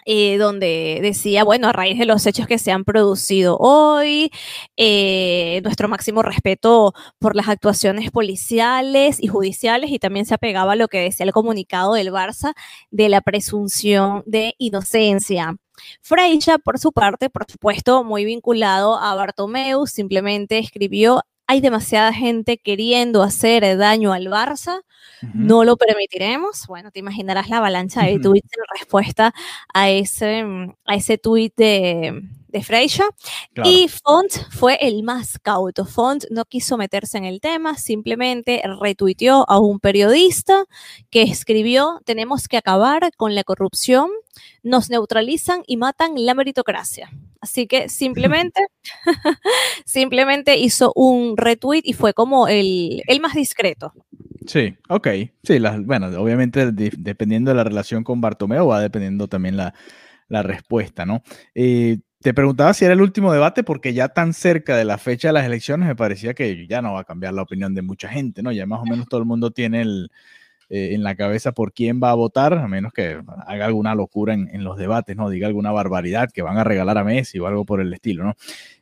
eh, 0.06 0.38
donde 0.38 1.00
decía, 1.02 1.44
bueno, 1.44 1.68
a 1.68 1.74
raíz 1.74 2.00
de 2.00 2.06
los 2.06 2.26
hechos 2.26 2.48
que 2.48 2.58
se 2.58 2.72
han 2.72 2.84
producido 2.84 3.58
hoy, 3.58 4.32
eh, 4.78 5.62
nuestro 5.64 5.88
máximo 5.88 6.22
respeto 6.22 6.94
por 7.20 7.36
las 7.36 7.48
actuaciones 7.48 8.12
policiales 8.12 9.18
y 9.22 9.28
judiciales 9.28 9.92
y 9.92 10.00
también 10.00 10.26
se 10.26 10.34
apegaba 10.36 10.74
a 10.74 10.76
lo 10.76 10.88
que 10.88 11.00
decía 11.00 11.26
el 11.26 11.34
comunicado 11.34 11.94
del 11.94 12.12
Barça 12.12 12.54
de 12.92 13.10
la 13.10 13.22
presunción 13.22 14.24
de 14.26 14.56
inocencia. 14.58 15.56
Freya, 16.02 16.58
por 16.58 16.80
su 16.80 16.92
parte, 16.92 17.30
por 17.30 17.46
supuesto, 17.50 18.04
muy 18.04 18.26
vinculado 18.26 18.98
a 18.98 19.16
Bartomeu, 19.16 19.88
simplemente 19.88 20.60
escribió 20.60 21.22
hay 21.50 21.62
demasiada 21.62 22.14
gente 22.14 22.60
queriendo 22.60 23.24
hacer 23.24 23.76
daño 23.76 24.14
al 24.14 24.28
Barça, 24.28 24.82
no 25.34 25.64
lo 25.64 25.78
permitiremos. 25.78 26.68
Bueno, 26.68 26.92
te 26.92 27.00
imaginarás 27.00 27.50
la 27.50 27.58
avalancha 27.58 28.04
de 28.04 28.20
tweets 28.20 28.52
en 28.56 28.64
respuesta 28.80 29.34
a 29.74 29.90
ese, 29.90 30.46
a 30.86 30.94
ese 30.94 31.18
tweet 31.18 31.52
de, 31.58 32.22
de 32.52 32.64
Freya. 32.64 33.06
Y 33.64 33.88
Font 33.88 34.32
fue 34.52 34.78
el 34.82 35.04
más 35.04 35.40
cauto. 35.40 35.86
Font 35.86 36.26
no 36.30 36.46
quiso 36.46 36.78
meterse 36.78 37.18
en 37.18 37.26
el 37.26 37.42
tema, 37.42 37.76
simplemente 37.76 38.62
retuiteó 38.82 39.50
a 39.50 39.60
un 39.60 39.80
periodista 39.80 40.66
que 41.10 41.24
escribió, 41.24 42.02
tenemos 42.06 42.48
que 42.48 42.58
acabar 42.58 43.12
con 43.18 43.36
la 43.36 43.44
corrupción, 43.44 44.10
nos 44.64 44.90
neutralizan 44.90 45.64
y 45.68 45.78
matan 45.78 46.14
la 46.16 46.34
meritocracia. 46.34 47.10
Así 47.42 47.68
que 47.68 47.88
simplemente, 47.90 48.68
simplemente 49.86 50.58
hizo 50.58 50.92
un 50.96 51.38
retweet 51.38 51.82
y 51.84 51.94
fue 51.94 52.14
como 52.14 52.48
el, 52.48 53.02
el 53.08 53.20
más 53.22 53.34
discreto. 53.34 53.94
Sí, 54.46 54.76
ok. 54.90 55.08
Sí, 55.44 55.60
bueno, 55.84 56.08
obviamente 56.20 56.72
dependiendo 56.72 57.52
de 57.52 57.56
la 57.56 57.64
relación 57.64 58.04
con 58.04 58.20
Bartomeo 58.20 58.68
va 58.68 58.82
dependiendo 58.82 59.28
también 59.28 59.56
la, 59.56 59.74
la 60.28 60.44
respuesta, 60.44 61.06
¿no? 61.06 61.22
Eh, 61.56 62.00
te 62.21 62.34
preguntaba 62.34 62.73
si 62.73 62.86
era 62.86 62.93
el 62.93 63.01
último 63.01 63.32
debate 63.32 63.63
porque 63.63 63.93
ya 63.93 64.10
tan 64.10 64.34
cerca 64.34 64.75
de 64.75 64.86
la 64.86 64.97
fecha 64.97 65.29
de 65.29 65.34
las 65.34 65.45
elecciones 65.45 65.88
me 65.88 65.95
parecía 65.95 66.34
que 66.34 66.67
ya 66.67 66.82
no 66.82 66.93
va 66.93 67.01
a 67.01 67.05
cambiar 67.05 67.34
la 67.34 67.43
opinión 67.43 67.73
de 67.73 67.82
mucha 67.82 68.10
gente, 68.10 68.43
¿no? 68.43 68.51
Ya 68.51 68.65
más 68.65 68.82
o 68.82 68.86
menos 68.86 69.08
todo 69.08 69.21
el 69.21 69.25
mundo 69.25 69.51
tiene 69.51 69.82
el, 69.82 70.12
eh, 70.71 70.93
en 70.93 71.01
la 71.01 71.15
cabeza 71.15 71.51
por 71.53 71.73
quién 71.73 71.99
va 72.03 72.12
a 72.12 72.13
votar, 72.15 72.53
a 72.53 72.67
menos 72.67 72.93
que 72.93 73.19
haga 73.47 73.65
alguna 73.65 73.95
locura 73.95 74.36
en, 74.36 74.63
los 74.63 74.77
debates, 74.77 75.15
¿no? 75.15 75.27
Diga 75.29 75.47
alguna 75.47 75.71
barbaridad 75.71 76.29
que 76.32 76.43
van 76.43 76.58
a 76.58 76.63
regalar 76.63 76.97
a 76.99 77.03
Messi 77.03 77.39
o 77.39 77.47
algo 77.47 77.65
por 77.65 77.82
el 77.82 77.91
estilo, 77.91 78.23
¿no? 78.23 78.36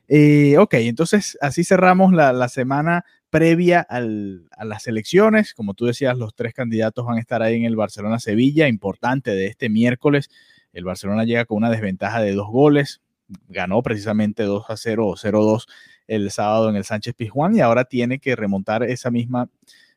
Eh, 0.10 0.58
ok, 0.58 0.74
entonces 0.76 1.38
así 1.40 1.64
cerramos 1.64 2.12
la, 2.12 2.50
semana 2.50 3.06
previa 3.30 3.82
a 3.82 4.02
las 4.02 4.88
elecciones. 4.88 5.54
Como 5.54 5.76
tú 5.76 5.86
decías, 5.86 6.18
los 6.18 6.36
tres 6.36 6.54
candidatos 6.54 7.06
van 7.06 7.18
a 7.18 7.22
estar 7.22 7.42
ahí 7.42 7.56
en 7.56 7.64
el 7.64 7.78
Barcelona-Sevilla, 7.78 8.68
importante 8.68 9.32
de 9.32 9.48
este 9.48 9.70
miércoles. 9.70 10.30
El 10.74 10.84
Barcelona 10.84 11.24
llega 11.24 11.46
con 11.46 11.58
una 11.58 11.70
desventaja 11.70 12.20
de 12.20 12.34
dos 12.34 12.50
goles, 12.50 13.02
ganó 13.48 13.82
precisamente 13.82 14.44
2 14.44 14.66
a 14.70 14.78
0 14.78 15.08
o 15.08 15.18
0 15.18 15.44
2 15.44 15.68
el 16.08 16.32
sábado 16.32 16.70
en 16.70 16.76
el 16.76 16.84
Sánchez 16.84 17.14
Pizjuán 17.16 17.56
y 17.56 17.62
ahora 17.62 17.86
tiene 17.86 18.20
que 18.20 18.36
remontar 18.36 18.84
esa 18.84 19.12
misma 19.12 19.50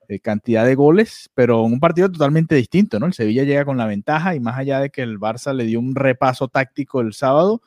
eh, 0.09 0.19
cantidad 0.19 0.67
de 0.67 0.75
goles, 0.75 1.31
pero 1.35 1.63
un 1.63 1.79
partido 1.79 2.11
totalmente 2.11 2.57
distinto, 2.57 2.99
¿no? 2.99 3.07
El 3.07 3.13
Sevilla 3.13 3.45
llega 3.45 3.65
con 3.65 3.77
la 3.77 3.87
ventaja 3.87 4.35
y 4.35 4.41
más 4.41 4.59
allá 4.59 4.81
de 4.81 4.91
que 4.91 5.03
el 5.03 5.21
Barça 5.21 5.55
le 5.55 5.65
dio 5.65 5.79
un 5.79 5.95
repaso 5.95 6.49
táctico 6.49 7.01
el 7.01 7.13
sábado, 7.13 7.63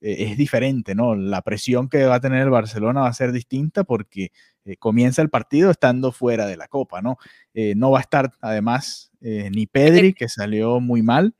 eh, 0.00 0.26
es 0.30 0.36
diferente, 0.38 0.94
¿no? 0.94 1.16
La 1.16 1.42
presión 1.42 1.88
que 1.88 2.04
va 2.04 2.14
a 2.16 2.20
tener 2.20 2.42
el 2.42 2.50
Barcelona 2.50 3.00
va 3.00 3.08
a 3.08 3.12
ser 3.14 3.32
distinta 3.32 3.82
porque 3.82 4.30
eh, 4.64 4.76
comienza 4.76 5.22
el 5.22 5.28
partido 5.28 5.72
estando 5.72 6.12
fuera 6.12 6.46
de 6.46 6.56
la 6.56 6.68
Copa, 6.68 7.02
¿no? 7.02 7.18
no 7.74 7.90
va 7.90 7.98
a 7.98 8.02
estar 8.02 8.32
además 8.40 9.10
ni 9.20 9.66
Pedri, 9.66 10.14
que 10.14 10.28
salió 10.28 10.78
muy 10.78 11.02
mal, 11.02 11.34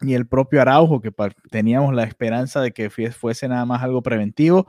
ni 0.00 0.14
el 0.14 0.26
propio 0.26 0.62
Araujo, 0.62 1.00
que 1.00 1.12
teníamos 1.50 1.94
la 1.94 2.04
esperanza 2.04 2.60
de 2.60 2.72
que 2.72 2.90
fuese 2.90 3.48
nada 3.48 3.64
más 3.66 3.82
algo 3.82 4.02
preventivo. 4.02 4.66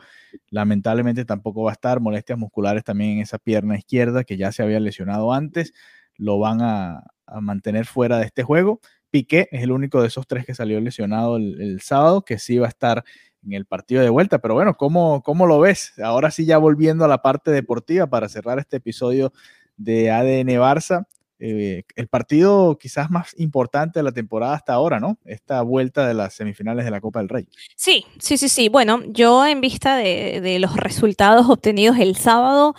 Lamentablemente 0.49 1.25
tampoco 1.25 1.63
va 1.63 1.71
a 1.71 1.73
estar, 1.73 1.99
molestias 1.99 2.37
musculares 2.37 2.83
también 2.83 3.11
en 3.11 3.19
esa 3.19 3.37
pierna 3.37 3.77
izquierda 3.77 4.23
que 4.23 4.37
ya 4.37 4.51
se 4.51 4.63
había 4.63 4.79
lesionado 4.79 5.33
antes, 5.33 5.73
lo 6.17 6.39
van 6.39 6.61
a, 6.61 7.03
mantener 7.39 7.85
fuera 7.85 8.17
de 8.17 8.25
este 8.25 8.43
juego. 8.43 8.81
Piqué 9.09 9.47
es 9.51 9.63
el 9.63 9.71
único 9.71 10.01
de 10.01 10.09
esos 10.09 10.27
tres 10.27 10.45
que 10.45 10.53
salió 10.53 10.81
lesionado 10.81 11.37
el, 11.37 11.79
sábado, 11.81 12.23
que 12.25 12.37
sí 12.37 12.57
va 12.57 12.65
a 12.65 12.69
estar 12.69 13.05
en 13.45 13.53
el 13.53 13.65
partido 13.65 14.01
de 14.01 14.09
vuelta. 14.09 14.39
Pero 14.39 14.53
bueno, 14.53 14.75
¿cómo, 14.75 15.23
¿cómo 15.23 15.47
lo 15.47 15.61
ves? 15.61 15.93
Ahora 16.03 16.29
sí, 16.29 16.45
ya 16.45 16.57
volviendo 16.57 17.05
a 17.05 17.07
la 17.07 17.21
parte 17.21 17.51
deportiva 17.51 18.07
para 18.07 18.27
cerrar 18.27 18.59
este 18.59 18.77
episodio 18.77 19.31
de 19.77 20.11
ADN 20.11 20.49
Barça. 20.59 21.05
Eh, 21.43 21.85
el 21.95 22.07
partido 22.07 22.77
quizás 22.77 23.09
más 23.09 23.33
importante 23.39 23.97
de 23.97 24.03
la 24.03 24.11
temporada 24.11 24.53
hasta 24.53 24.73
ahora, 24.73 24.99
¿no? 24.99 25.17
Esta 25.25 25.63
vuelta 25.63 26.07
de 26.07 26.13
las 26.13 26.35
semifinales 26.35 26.85
de 26.85 26.91
la 26.91 27.01
Copa 27.01 27.17
del 27.17 27.29
Rey. 27.29 27.47
Sí, 27.75 28.05
sí, 28.19 28.37
sí, 28.37 28.47
sí. 28.47 28.69
Bueno, 28.69 29.01
yo 29.07 29.47
en 29.47 29.59
vista 29.59 29.97
de, 29.97 30.59
los 30.59 30.77
resultados 30.77 31.49
obtenidos 31.49 31.97
el 31.97 32.15
sábado, 32.15 32.75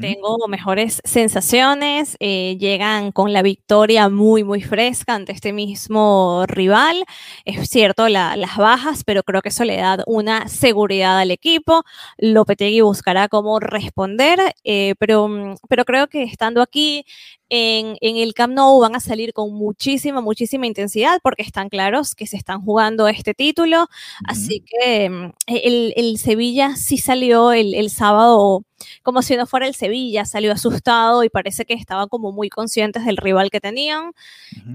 tengo 0.00 0.46
mejores 0.46 1.00
sensaciones. 1.02 2.16
Eh, 2.20 2.56
llegan 2.60 3.10
con 3.10 3.32
la 3.32 3.42
victoria 3.42 4.08
muy, 4.08 4.44
muy 4.44 4.62
fresca 4.62 5.16
ante 5.16 5.32
este 5.32 5.52
mismo 5.52 6.44
rival. 6.46 7.04
Es 7.44 7.68
cierto, 7.68 8.08
las 8.08 8.56
bajas, 8.56 9.02
pero 9.02 9.24
creo 9.24 9.42
que 9.42 9.48
eso 9.48 9.64
le 9.64 9.78
da 9.78 9.98
una 10.06 10.46
seguridad 10.46 11.18
al 11.18 11.32
equipo. 11.32 11.82
Lopetegui 12.18 12.80
buscará 12.80 13.28
cómo 13.28 13.58
responder, 13.58 14.38
eh, 14.62 14.94
pero, 15.00 15.56
pero 15.68 15.84
creo 15.84 16.06
que 16.06 16.22
estando 16.22 16.62
aquí 16.62 17.04
en, 17.50 17.96
el 18.00 18.34
Camp 18.34 18.54
Nou 18.54 18.80
van 18.80 18.96
a 18.96 19.00
salir 19.00 19.32
con 19.32 19.52
muchísima, 19.52 20.20
muchísima 20.20 20.66
intensidad 20.66 21.20
porque 21.22 21.42
están 21.42 21.68
claros 21.68 22.14
que 22.14 22.26
se 22.26 22.36
están 22.36 22.62
jugando 22.62 23.06
este 23.08 23.34
título. 23.34 23.88
Así 24.26 24.64
que 24.66 25.10
mm, 25.10 25.32
el, 25.46 25.92
el, 25.96 26.18
Sevilla 26.18 26.76
sí 26.76 26.96
salió 26.96 27.52
el, 27.52 27.74
el, 27.74 27.90
sábado 27.90 28.64
como 29.02 29.22
si 29.22 29.36
no 29.36 29.46
fuera 29.46 29.66
el 29.66 29.74
Sevilla, 29.74 30.24
salió 30.24 30.52
asustado 30.52 31.24
y 31.24 31.28
parece 31.28 31.64
que 31.64 31.74
estaban 31.74 32.08
como 32.08 32.32
muy 32.32 32.48
conscientes 32.50 33.04
del 33.04 33.16
rival 33.16 33.50
que 33.50 33.60
tenían. 33.60 34.12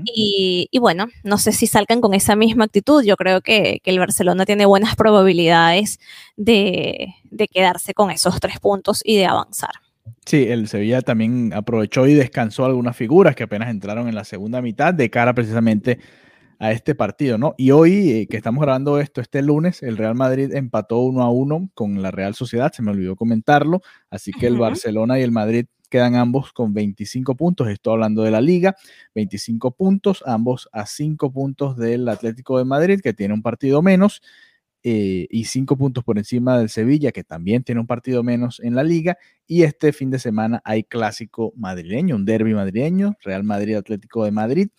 y, 0.06 0.68
y, 0.72 0.80
bueno, 0.80 1.08
no 1.24 1.38
sé 1.38 1.52
si 1.52 1.68
salgan 1.68 2.02
con 2.02 2.14
esa 2.14 2.36
misma 2.36 2.66
actitud. 2.66 3.04
Yo 3.04 3.18
creo 3.18 3.42
que, 3.42 3.80
que 3.84 3.90
el 3.92 4.00
Barcelona 4.00 4.46
tiene 4.46 4.66
buenas 4.66 4.96
probabilidades 4.96 6.00
de, 6.38 7.16
de 7.26 7.48
quedarse 7.48 7.94
con 7.94 8.12
esos 8.12 8.40
tres 8.40 8.60
puntos 8.60 9.02
y 9.04 9.18
de 9.18 9.26
avanzar. 9.26 9.89
Sí, 10.30 10.46
el 10.48 10.68
Sevilla 10.68 11.02
también 11.02 11.54
aprovechó 11.56 12.06
y 12.06 12.14
descansó 12.14 12.64
algunas 12.64 12.96
figuras 12.96 13.36
que 13.36 13.42
apenas 13.42 13.72
entraron 13.72 14.08
en 14.08 14.14
la 14.14 14.24
segunda 14.24 14.62
mitad 14.62 14.94
de 14.94 15.10
cara 15.10 15.34
precisamente 15.34 15.98
a 16.60 16.72
este 16.72 16.94
partido, 16.94 17.40
¿no? 17.40 17.56
Y 17.58 17.72
hoy 17.72 18.12
eh, 18.12 18.28
que 18.28 18.38
estamos 18.38 18.62
grabando 18.62 19.00
esto, 19.00 19.22
este 19.22 19.42
lunes, 19.42 19.82
el 19.82 19.98
Real 19.98 20.14
Madrid 20.14 20.54
empató 20.54 21.00
uno 21.00 21.24
a 21.24 21.32
uno 21.32 21.72
con 21.74 22.04
la 22.04 22.12
Real 22.12 22.36
Sociedad, 22.36 22.72
se 22.72 22.84
me 22.84 22.92
olvidó 22.92 23.16
comentarlo, 23.16 23.82
así 24.12 24.32
que 24.32 24.46
el 24.46 24.60
Barcelona 24.60 25.18
y 25.18 25.24
el 25.24 25.32
Madrid 25.32 25.66
quedan 25.90 26.14
ambos 26.14 26.54
con 26.54 26.76
25 26.76 27.36
puntos, 27.36 27.68
estoy 27.68 27.94
hablando 27.94 28.22
de 28.22 28.30
la 28.30 28.40
liga, 28.40 28.76
25 29.16 29.72
puntos, 29.72 30.22
ambos 30.28 30.70
a 30.72 30.86
5 30.86 31.32
puntos 31.32 31.76
del 31.76 32.08
Atlético 32.08 32.60
de 32.60 32.66
Madrid, 32.66 33.00
que 33.02 33.16
tiene 33.16 33.34
un 33.34 33.42
partido 33.42 33.82
menos, 33.82 34.22
eh, 34.82 35.28
y 35.30 35.46
cinco 35.46 35.78
puntos 35.78 36.04
por 36.04 36.18
encima 36.18 36.58
del 36.58 36.70
Sevilla, 36.70 37.12
que 37.12 37.24
también 37.24 37.64
tiene 37.64 37.82
un 37.82 37.88
partido 37.88 38.24
menos 38.24 38.60
en 38.62 38.76
la 38.76 38.84
liga. 38.84 39.18
Y 39.46 39.64
este 39.64 39.92
fin 39.92 40.10
de 40.10 40.20
semana 40.20 40.62
hay 40.64 40.84
clásico 40.84 41.54
madrileño, 41.58 42.16
un 42.16 42.26
derby 42.26 42.54
madrileño, 42.54 43.16
Real 43.22 43.44
Madrid 43.44 43.76
Atlético 43.76 44.24
de 44.24 44.32
Madrid, 44.32 44.70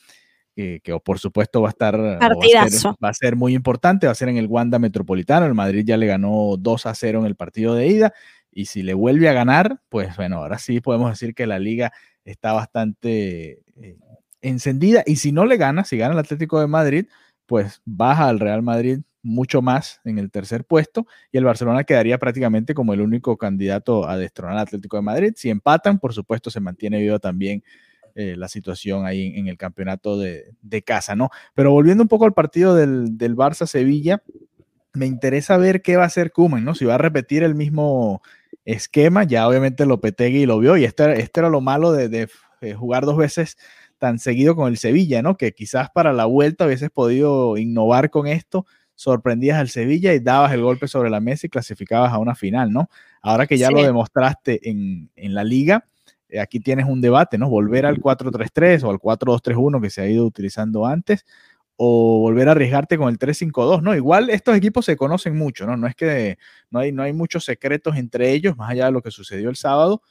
que 0.55 0.81
por 1.05 1.19
supuesto 1.19 1.63
va 1.63 1.69
a 1.69 1.71
estar, 1.71 1.99
va 1.99 3.09
a, 3.09 3.15
ser, 3.15 3.35
muy 3.35 3.55
importante, 3.55 4.07
va 4.07 4.13
a 4.13 4.15
ser 4.15 4.29
en 4.29 4.37
el 4.37 4.47
Wanda 4.47 4.79
Metropolitano. 4.79 5.47
El 5.47 5.55
Madrid 5.55 5.85
ya 5.87 5.97
le 5.97 6.07
ganó 6.07 6.57
2 6.59 6.87
a 6.87 6.95
0 6.95 7.21
en 7.21 7.27
el 7.27 7.37
partido 7.37 7.75
de 7.75 7.87
ida. 7.87 8.13
Y 8.53 8.67
si 8.67 8.83
le 8.83 8.95
vuelve 8.95 9.29
a 9.29 9.33
ganar, 9.33 9.81
pues 9.89 10.17
bueno, 10.17 10.39
ahora 10.39 10.59
sí 10.59 10.81
podemos 10.81 11.11
decir 11.11 11.35
que 11.35 11.47
la 11.47 11.59
liga 11.59 11.93
está 12.25 12.53
bastante 12.53 13.63
eh, 13.81 13.97
encendida. 14.41 15.03
Y 15.07 15.17
si 15.17 15.33
no 15.33 15.47
le 15.47 15.57
gana, 15.57 15.85
si 15.85 15.97
gana 15.97 16.15
el 16.15 16.21
Atlético 16.21 16.61
de 16.61 16.67
Madrid, 16.67 17.07
pues 17.47 17.81
baja 17.85 18.29
al 18.29 18.41
Real 18.41 18.63
Madrid 18.63 19.01
mucho 19.22 19.62
más 19.62 20.00
en 20.04 20.18
el 20.18 20.30
tercer 20.30 20.64
puesto 20.64 21.06
y 21.30 21.38
el 21.38 21.44
Barcelona 21.44 21.85
quedaría 21.85 22.18
prácticamente 22.18 22.74
como 22.74 22.94
el 22.94 23.00
único 23.00 23.37
candidato 23.37 24.09
a 24.09 24.16
destronar 24.16 24.56
al 24.56 24.62
Atlético 24.62 24.96
de 24.96 25.02
Madrid. 25.02 25.33
Si 25.37 25.50
empatan, 25.50 25.98
por 25.98 26.14
supuesto, 26.14 26.50
se 26.50 26.61
mantiene 26.61 27.00
viva 27.00 27.18
también 27.18 27.62
eh, 28.14 28.35
la 28.37 28.48
situación 28.48 29.06
ahí 29.06 29.33
en, 29.37 29.48
el 29.48 29.56
campeonato 29.56 30.18
de, 30.18 30.83
casa, 30.85 31.14
¿no? 31.14 31.30
Pero 31.54 31.70
volviendo 31.70 32.02
un 32.02 32.09
poco 32.09 32.24
al 32.24 32.33
partido 32.33 32.74
del, 32.74 33.37
Barça-Sevilla, 33.37 34.22
me 34.92 35.06
interesa 35.06 35.56
ver 35.56 35.83
qué 35.83 35.96
va 35.96 36.04
a 36.04 36.06
hacer 36.06 36.33
Kuman, 36.33 36.64
¿no? 36.64 36.74
Si 36.74 36.85
va 36.85 36.96
a 36.96 36.98
repetir 36.98 37.42
el 37.42 37.54
mismo 37.54 38.22
esquema, 38.64 39.24
ya 39.24 39.46
obviamente 39.46 39.87
Lopetegui 39.87 40.46
lo 40.46 40.59
vio 40.59 40.76
y 40.76 40.85
esto, 40.85 41.04
era 41.04 41.48
lo 41.48 41.61
malo 41.61 41.92
de, 41.92 42.09
de 42.09 42.74
jugar 42.74 43.04
dos 43.04 43.16
veces 43.16 43.56
tan 43.98 44.18
seguido 44.18 44.56
con 44.56 44.68
el 44.68 44.78
Sevilla, 44.78 45.22
¿no? 45.22 45.37
Que 45.37 45.52
quizás 45.52 45.90
para 45.90 46.12
la 46.12 46.24
vuelta 46.24 46.66
hubieses 46.66 46.90
podido 46.90 47.59
innovar 47.59 48.11
con 48.11 48.26
esto, 48.26 48.66
sorprendías 49.01 49.57
al 49.57 49.71
Sevilla 49.71 50.13
y 50.13 50.21
dabas 50.21 50.53
el 50.53 50.61
golpe 50.61 50.87
sobre 50.87 51.09
la 51.09 51.21
mesa 51.21 51.47
y 51.47 51.51
clasificabas 51.51 52.13
a 52.13 52.19
una 52.19 52.35
final, 52.35 52.71
¿no? 52.71 52.91
Ahora 53.23 53.47
que 53.47 53.57
ya 53.57 53.71
lo 53.71 53.83
demostraste 53.83 54.69
en, 54.69 55.09
la 55.17 55.43
liga, 55.43 55.87
eh, 56.29 56.39
aquí 56.39 56.61
tienes 56.61 56.85
un 56.85 57.01
debate, 57.01 57.39
¿no? 57.39 57.49
Volver 57.49 57.87
al 57.87 57.99
4-3-3 57.99 58.83
o 58.85 58.91
al 58.91 58.99
4-2-3-1 58.99 59.81
que 59.81 59.89
se 59.89 60.03
ha 60.03 60.07
ido 60.07 60.27
utilizando 60.27 60.85
antes 60.85 61.25
o 61.77 62.19
volver 62.21 62.49
a 62.49 62.53
arriesgarte 62.53 62.99
con 62.99 63.09
el 63.09 63.19
3-5-2, 63.19 63.81
¿no? 63.81 63.95
Igual 63.95 64.29
estos 64.29 64.55
equipos 64.55 64.85
se 64.85 64.99
conocen 64.99 65.35
mucho, 65.35 65.65
¿no? 65.65 65.79
No 65.79 65.87
es 65.87 65.95
que 65.95 66.37
no 66.69 66.81
hay, 66.81 66.93
no 66.93 67.03
hay 67.03 67.15
muchos 67.15 67.47
secretos 67.47 67.97
entre 67.97 68.33
ellos, 68.33 68.55
más 68.59 68.69
allá 68.69 68.85
de 68.85 68.93
lo 68.93 69.01
que 69.01 69.11
sucedió 69.11 69.49
el 69.49 69.57
sábado, 69.57 70.03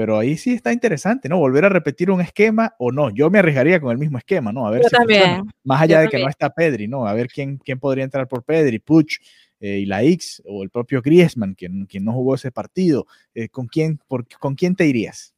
pero 0.00 0.18
ahí 0.18 0.38
sí 0.38 0.54
está 0.54 0.72
interesante, 0.72 1.28
¿no? 1.28 1.36
Volver 1.36 1.66
a 1.66 1.68
repetir 1.68 2.10
un 2.10 2.22
esquema 2.22 2.74
o 2.78 2.90
no. 2.90 3.10
Yo 3.10 3.28
me 3.28 3.38
arriesgaría 3.38 3.78
con 3.82 3.92
el 3.92 3.98
mismo 3.98 4.16
esquema, 4.16 4.50
¿no? 4.50 4.66
A 4.66 4.70
ver 4.70 4.84
si 4.84 4.96
también. 4.96 5.42
Más 5.62 5.82
allá 5.82 6.00
de 6.00 6.08
que 6.08 6.18
no 6.18 6.26
está 6.26 6.48
Pedri, 6.48 6.88
¿no? 6.88 7.06
A 7.06 7.12
ver 7.12 7.28
quién, 7.28 7.58
quién 7.58 7.78
podría 7.78 8.04
entrar 8.04 8.26
por 8.26 8.42
Pedri, 8.42 8.78
Puch 8.78 9.18
eh, 9.60 9.80
y 9.80 9.84
la 9.84 10.02
X 10.02 10.42
o 10.46 10.62
el 10.62 10.70
propio 10.70 11.02
Griezmann, 11.02 11.52
quien, 11.52 11.84
quien 11.84 12.06
no 12.06 12.14
jugó 12.14 12.34
ese 12.34 12.50
partido. 12.50 13.06
Eh, 13.34 13.50
¿con, 13.50 13.66
quién, 13.66 14.00
por, 14.08 14.26
¿Con 14.38 14.54
quién 14.54 14.74
te 14.74 14.86
irías? 14.86 15.34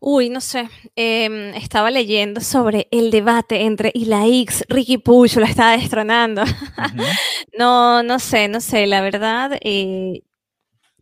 Uy, 0.00 0.30
no 0.30 0.40
sé. 0.40 0.68
Em, 0.96 1.54
estaba 1.54 1.92
leyendo 1.92 2.40
sobre 2.40 2.88
el 2.90 3.12
debate 3.12 3.62
entre 3.62 3.92
X, 3.94 4.64
Ricky 4.68 4.98
Puch, 4.98 5.36
lo 5.36 5.44
estaba 5.44 5.76
destronando. 5.76 6.42
no, 7.56 8.02
no 8.02 8.18
sé, 8.18 8.48
no 8.48 8.60
sé. 8.60 8.88
La 8.88 9.00
verdad, 9.00 9.60
eh, 9.60 10.22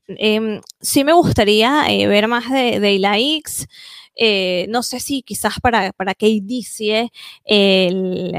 Em, 0.09 0.61
sí 0.81 1.05
me 1.05 1.12
gustaría 1.12 1.85
eh, 1.90 2.07
ver 2.07 2.29
más 2.29 2.51
de, 2.51 2.81
de 2.81 2.92
Ilaix. 2.94 3.66
Eh, 4.16 4.66
no 4.71 4.83
sé 4.83 5.01
si 5.01 5.23
quizás 5.23 5.61
para, 5.61 5.92
para 5.92 6.14
que 6.14 6.29
inicie 6.29 7.12
el, 7.44 8.35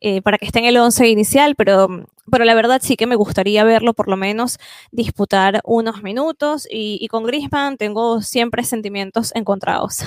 eh, 0.00 0.22
para 0.22 0.38
que 0.38 0.46
esté 0.46 0.60
en 0.60 0.64
el 0.66 0.76
11 0.78 1.08
inicial, 1.08 1.54
pero, 1.56 2.06
pero 2.30 2.44
la 2.44 2.54
verdad 2.54 2.80
sí 2.82 2.96
que 2.96 3.06
me 3.06 3.16
gustaría 3.16 3.64
verlo 3.64 3.94
por 3.94 4.08
lo 4.08 4.16
menos 4.16 4.58
disputar 4.90 5.60
unos 5.64 6.02
minutos 6.02 6.66
y, 6.70 7.06
con 7.08 7.24
Griezmann 7.24 7.76
tengo 7.76 8.22
siempre 8.22 8.62
sentimientos 8.64 9.32
encontrados. 9.34 10.04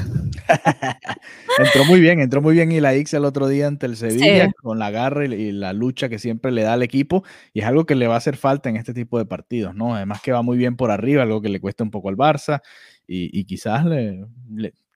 entró 1.57 1.85
muy 1.85 1.99
bien, 1.99 2.19
entró 2.19 2.41
muy 2.41 2.53
bien 2.53 2.71
y 2.71 2.79
la 2.79 2.93
X 2.95 3.13
el 3.13 3.25
otro 3.25 3.47
día 3.47 3.67
ante 3.67 3.85
el 3.85 3.97
Sevilla 3.97 4.51
con 4.61 4.79
la 4.79 4.91
garra 4.91 5.25
y, 5.25 5.51
la 5.51 5.73
lucha 5.73 6.09
que 6.09 6.19
siempre 6.19 6.51
le 6.51 6.63
da 6.63 6.73
al 6.73 6.83
equipo 6.83 7.23
y 7.53 7.59
es 7.59 7.65
algo 7.65 7.85
que 7.85 7.95
le 7.95 8.07
va 8.07 8.15
a 8.15 8.17
hacer 8.17 8.37
falta 8.37 8.69
en 8.69 8.77
este 8.77 8.93
tipo 8.93 9.17
de 9.17 9.25
partidos, 9.25 9.75
¿no? 9.75 9.95
Además 9.95 10.21
que 10.21 10.31
va 10.31 10.41
muy 10.41 10.57
bien 10.57 10.75
por 10.75 10.91
arriba, 10.91 11.23
algo 11.23 11.41
que 11.41 11.49
le 11.49 11.59
cuesta 11.59 11.83
un 11.83 11.91
poco 11.91 12.09
al 12.09 12.17
Barça 12.17 12.61
y, 13.07 13.43
quizás 13.43 13.85
le, 13.85 14.25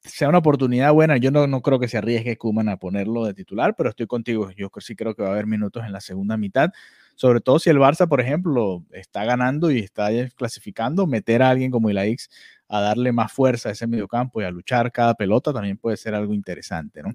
sea 0.05 0.29
una 0.29 0.38
oportunidad 0.38 0.93
buena. 0.93 1.17
Yo 1.17 1.31
no, 1.31 1.47
no 1.47 1.61
creo 1.61 1.79
que 1.79 1.88
se 1.88 1.97
arriesgue 1.97 2.38
Kuman 2.38 2.69
a 2.69 2.77
ponerlo 2.77 3.25
de 3.25 3.33
titular, 3.33 3.75
pero 3.75 3.89
estoy 3.89 4.07
contigo. 4.07 4.51
Yo 4.51 4.69
sí 4.79 4.95
creo 4.95 5.15
que 5.15 5.23
va 5.23 5.29
a 5.29 5.31
haber 5.31 5.47
minutos 5.47 5.83
en 5.85 5.91
la 5.91 6.01
segunda 6.01 6.38
mitad. 6.38 6.71
Sobre 7.15 7.41
todo 7.41 7.60
si 7.60 7.69
el 7.69 7.78
Barça, 7.78 8.08
por 8.08 8.21
ejemplo, 8.21 8.84
está 8.91 9.25
ganando 9.25 9.71
y 9.71 9.80
está 9.80 10.10
clasificando, 10.36 11.08
meter 11.08 11.41
a 11.41 11.49
alguien 11.49 11.71
como 11.71 11.89
Ilaix 11.89 12.30
a 12.67 12.82
darle 12.82 13.12
más 13.12 13.32
fuerza 13.32 13.69
a 13.69 13.71
ese 13.71 13.88
mediocampo 13.88 14.41
y 14.41 14.45
a 14.45 14.51
luchar 14.51 14.91
cada 14.91 15.13
pelota 15.13 15.54
también 15.54 15.78
puede 15.78 15.97
ser 15.97 16.15
algo 16.15 16.34
interesante, 16.34 17.01
¿no? 17.04 17.13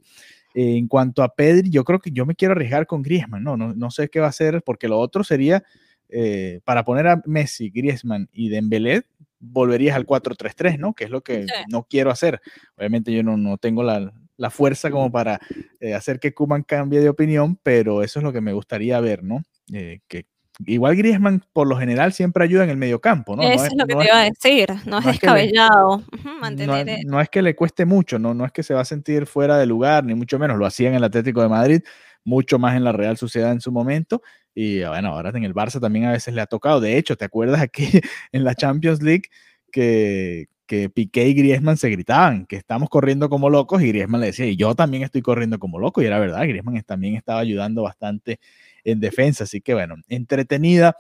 en 0.55 0.89
cuanto 0.89 1.23
a 1.23 1.35
Pedri, 1.35 1.71
yo 1.71 1.85
creo 1.85 2.01
que 2.01 2.11
yo 2.11 2.27
me 2.27 2.35
quiero 2.35 2.53
arriesgar 2.53 2.87
con 2.87 3.03
Griezmann, 3.03 3.45
¿no? 3.45 3.57
No, 3.57 3.75
no 3.75 3.91
sé 3.91 4.09
qué 4.09 4.21
va 4.21 4.27
a 4.27 4.31
hacer, 4.31 4.63
porque 4.65 4.89
lo 4.89 4.99
otro 4.99 5.23
sería 5.23 5.63
eh, 6.09 6.61
para 6.65 6.85
poner 6.85 7.07
a 7.07 7.23
Messi, 7.25 7.71
Griezmann 7.71 8.29
y 8.33 8.49
Dembélé, 8.49 9.05
volverías 9.39 9.97
al 9.97 10.07
4-3-3, 10.07 10.79
¿no? 10.79 10.93
Que 10.93 11.05
es 11.05 11.11
lo 11.11 11.23
que 11.23 11.47
no 11.69 11.85
quiero 11.85 12.11
hacer. 12.11 12.41
Obviamente 12.77 13.13
yo 13.13 13.23
no, 13.23 13.37
no 13.37 13.59
tengo 13.59 13.83
la, 13.83 14.13
la, 14.41 14.51
fuerza 14.51 14.91
como 14.91 15.11
para 15.11 15.39
eh, 15.81 15.95
hacer 15.95 16.19
que 16.19 16.35
Kuman 16.35 16.63
cambie 16.63 17.01
de 17.01 17.09
opinión, 17.09 17.59
pero 17.63 18.03
eso 18.03 18.19
es 18.19 18.25
lo 18.25 18.33
que 18.33 18.41
me 18.41 18.53
gustaría 18.53 18.99
ver, 19.01 19.23
¿no? 19.23 19.43
Eh, 19.73 20.01
que 20.09 20.27
igual 20.67 20.97
Griezmann 20.97 21.45
por 21.53 21.67
lo 21.67 21.77
general 21.77 22.13
siempre 22.13 22.45
ayuda 22.45 22.65
en 22.65 22.71
el 22.71 22.77
mediocampo, 22.77 23.37
¿no? 23.37 23.43
Eso 23.43 23.67
es, 23.67 23.75
lo 23.77 23.87
que 23.87 23.95
te 23.95 24.05
iba 24.05 24.21
a 24.21 24.25
decir, 24.25 24.69
no, 24.87 24.99
es 24.99 25.07
descabellado 25.07 26.03
mantener. 26.41 27.05
No, 27.07 27.21
es 27.21 27.29
que 27.29 27.43
le 27.43 27.55
cueste 27.55 27.85
mucho, 27.85 28.19
¿no? 28.19 28.35
no 28.35 28.45
es 28.45 28.53
que 28.53 28.63
se 28.63 28.75
va 28.75 28.81
a 28.81 28.85
sentir 28.85 29.27
fuera 29.27 29.59
de 29.59 29.67
lugar, 29.67 30.05
ni 30.05 30.15
mucho 30.15 30.39
menos, 30.39 30.59
lo 30.59 30.67
hacía 30.67 30.89
en 30.89 30.95
el 30.95 31.05
Atlético 31.05 31.43
de 31.43 31.49
Madrid, 31.49 31.83
mucho 32.25 32.59
más 32.59 32.77
en 32.77 32.85
la 32.85 32.93
Real 32.93 33.17
Sociedad 33.17 33.53
en 33.53 33.61
su 33.61 33.73
momento, 33.73 34.23
y 34.55 34.83
bueno, 34.85 35.11
ahora 35.11 35.31
en 35.31 35.45
el 35.45 35.55
Barça 35.55 35.81
también 35.81 36.07
a 36.07 36.13
veces 36.13 36.35
le 36.35 36.41
ha 36.41 36.47
tocado, 36.47 36.81
de 36.81 36.99
hecho, 36.99 37.17
¿te 37.17 37.25
acuerdas 37.25 37.61
aquí 37.63 37.89
en 38.33 38.45
la 38.45 38.55
Champions 38.55 39.03
League 39.03 39.25
que, 39.71 40.49
que 40.71 40.89
Piqué 40.89 41.27
y 41.27 41.35
Griezmann 41.35 41.77
se 41.77 41.89
gritaban 41.89 42.47
que 42.47 42.55
estamos 42.55 42.89
corriendo 42.89 43.29
como 43.29 43.51
locos 43.51 43.83
y 43.83 43.89
Griezmann 43.89 44.21
le 44.21 44.29
decía, 44.29 44.47
y 44.47 44.55
yo 44.55 44.77
también 44.77 45.03
estoy 45.03 45.21
corriendo 45.21 45.59
como 45.59 45.81
loco, 45.81 46.01
y 46.01 46.07
era 46.07 46.21
verdad, 46.21 46.43
Griezmann 46.43 46.81
también 46.85 47.17
estaba 47.17 47.41
ayudando 47.41 47.83
bastante 47.83 48.39
en 48.85 49.01
defensa. 49.01 49.43
Así 49.43 49.61
que 49.61 49.75
bueno, 49.75 49.97
entretenida 50.07 50.95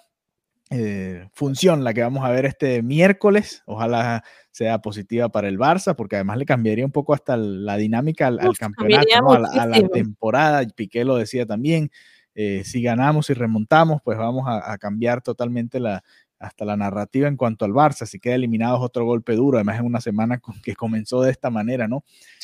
eh, 0.70 1.28
función 1.34 1.84
la 1.84 1.94
que 1.94 2.02
vamos 2.02 2.24
a 2.24 2.30
ver 2.30 2.46
este 2.46 2.82
miércoles. 2.82 3.62
Ojalá 3.64 4.24
sea 4.50 4.80
positiva 4.80 5.28
para 5.28 5.46
el 5.46 5.56
Barça, 5.56 5.94
porque 5.94 6.16
además 6.16 6.38
le 6.38 6.46
cambiaría 6.46 6.84
un 6.84 6.90
poco 6.90 7.14
hasta 7.14 7.36
la 7.36 7.76
dinámica 7.76 8.26
al, 8.26 8.58
campeonato, 8.58 9.30
a, 9.30 9.66
la, 9.66 9.88
temporada. 9.88 10.66
Piqué 10.74 11.04
lo 11.04 11.14
decía 11.14 11.46
también. 11.46 11.92
Eh, 12.34 12.62
si 12.64 12.82
ganamos 12.82 13.30
y 13.30 13.34
remontamos, 13.34 14.02
pues 14.02 14.18
vamos 14.18 14.46
a, 14.48 14.76
cambiar 14.78 15.22
totalmente 15.22 15.78
la, 15.78 16.02
hasta 16.40 16.64
la 16.64 16.76
narrativa 16.76 17.28
en 17.28 17.36
cuanto 17.36 17.64
al 17.64 17.72
Barça. 17.72 18.06
Si 18.06 18.18
queda 18.18 18.34
eliminado 18.34 18.76
es 18.76 18.82
otro 18.82 19.04
golpe 19.04 19.36
duro, 19.36 19.58
además 19.58 19.78
en 19.78 19.86
una 19.86 20.00
semana 20.00 20.40
que 20.62 20.74
comenzó 20.74 21.22
de 21.22 21.30
esta 21.30 21.50
manera, 21.50 21.86
¿no? 21.86 22.02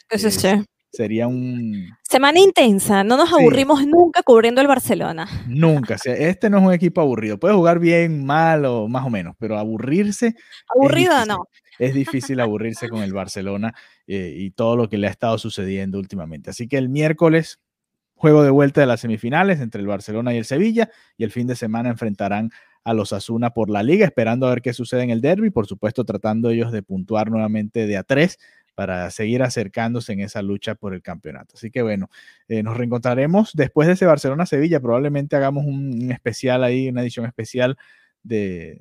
Eso 0.08 0.30
sí. 0.30 0.46
Eh, 0.46 0.64
sería 0.92 1.26
un... 1.26 1.90
Semana 2.02 2.38
intensa, 2.38 3.02
no 3.02 3.16
nos 3.16 3.32
aburrimos 3.32 3.86
nunca 3.86 4.22
cubriendo 4.22 4.60
el 4.60 4.66
Barcelona. 4.66 5.26
Nunca, 5.48 5.96
este 6.04 6.48
no 6.48 6.58
es 6.58 6.64
un 6.64 6.72
equipo 6.72 7.00
aburrido, 7.00 7.38
puede 7.38 7.54
jugar 7.54 7.78
bien, 7.78 8.24
mal 8.24 8.64
o 8.66 8.86
más 8.86 9.04
o 9.04 9.10
menos, 9.10 9.34
pero 9.38 9.58
aburrirse... 9.58 10.34
Aburrido 10.68 11.26
no. 11.26 11.48
Es 11.78 11.94
difícil 11.94 12.40
aburrirse 12.40 12.88
con 12.88 13.02
el 13.02 13.12
Barcelona 13.12 13.74
eh, 14.06 14.32
y 14.34 14.50
todo 14.50 14.76
lo 14.76 14.88
que 14.88 14.96
le 14.96 15.08
ha 15.08 15.10
estado 15.10 15.36
sucediendo 15.36 15.98
últimamente. 15.98 16.50
Así 16.50 16.68
que 16.68 16.78
el 16.78 16.88
miércoles, 16.88 17.60
juego 18.14 18.42
de 18.42 18.50
vuelta 18.50 18.80
de 18.80 18.86
las 18.86 19.00
semifinales 19.00 19.60
entre 19.60 19.82
el 19.82 19.86
Barcelona 19.86 20.32
y 20.32 20.38
el 20.38 20.46
Sevilla 20.46 20.90
y 21.18 21.24
el 21.24 21.30
fin 21.30 21.46
de 21.46 21.56
semana 21.56 21.90
enfrentarán 21.90 22.50
a 22.86 22.94
los 22.94 23.12
Asuna 23.12 23.50
por 23.50 23.68
la 23.68 23.82
liga, 23.82 24.06
esperando 24.06 24.46
a 24.46 24.50
ver 24.50 24.62
qué 24.62 24.72
sucede 24.72 25.02
en 25.02 25.10
el 25.10 25.20
derby, 25.20 25.50
por 25.50 25.66
supuesto 25.66 26.04
tratando 26.04 26.50
ellos 26.50 26.70
de 26.70 26.84
puntuar 26.84 27.32
nuevamente 27.32 27.84
de 27.84 27.96
a 27.96 28.04
tres 28.04 28.38
para 28.76 29.10
seguir 29.10 29.42
acercándose 29.42 30.12
en 30.12 30.20
esa 30.20 30.40
lucha 30.40 30.76
por 30.76 30.94
el 30.94 31.02
campeonato. 31.02 31.56
Así 31.56 31.72
que 31.72 31.82
bueno, 31.82 32.08
eh, 32.46 32.62
nos 32.62 32.76
reencontraremos 32.76 33.50
después 33.54 33.88
de 33.88 33.94
ese 33.94 34.06
Barcelona-Sevilla. 34.06 34.78
Probablemente 34.78 35.34
hagamos 35.34 35.64
un, 35.66 36.12
especial 36.12 36.62
ahí, 36.62 36.88
una 36.88 37.02
edición 37.02 37.26
especial 37.26 37.76
de, 38.22 38.80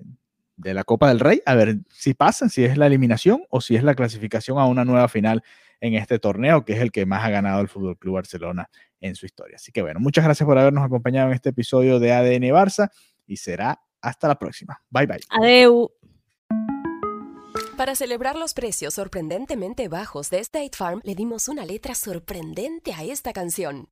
la 0.58 0.84
Copa 0.84 1.10
del 1.10 1.20
Rey, 1.20 1.42
a 1.44 1.56
ver 1.56 1.78
si 1.90 2.14
pasa, 2.14 2.48
si 2.48 2.64
es 2.64 2.78
la 2.78 2.86
eliminación 2.86 3.44
o 3.50 3.60
si 3.60 3.76
es 3.76 3.84
la 3.84 3.96
clasificación 3.96 4.60
a 4.60 4.68
una 4.68 4.86
nueva 4.86 5.08
final 5.08 5.42
en 5.82 5.96
este 5.96 6.20
torneo, 6.20 6.64
que 6.64 6.74
es 6.74 6.80
el 6.80 6.92
que 6.92 7.08
más 7.08 7.26
ha 7.26 7.32
ganado 7.32 7.60
el 7.60 7.70
Fútbol 7.70 7.98
Club 7.98 8.16
Barcelona 8.16 8.70
en 9.02 9.16
su 9.16 9.26
historia. 9.26 9.56
Así 9.56 9.72
que 9.72 9.82
bueno, 9.82 10.00
muchas 10.00 10.24
gracias 10.24 10.46
por 10.46 10.60
habernos 10.60 10.86
acompañado 10.86 11.30
en 11.30 11.34
este 11.34 11.50
episodio 11.50 12.00
de 12.00 12.14
ADN 12.14 12.44
Barça 12.54 12.92
y 13.26 13.38
será 13.38 13.82
hasta 14.06 14.28
la 14.28 14.36
próxima. 14.36 14.82
Bye 14.90 15.08
bye. 15.08 15.20
Adeu. 15.30 15.92
Para 17.78 17.96
celebrar 17.96 18.38
los 18.38 18.54
precios 18.54 18.94
sorprendentemente 18.94 19.90
bajos 19.90 20.30
de 20.30 20.40
State 20.40 20.72
Farm, 20.78 21.02
le 21.04 21.14
dimos 21.14 21.50
una 21.50 21.66
letra 21.66 21.94
sorprendente 21.94 22.94
a 22.94 23.04
esta 23.04 23.34
canción. 23.34 23.90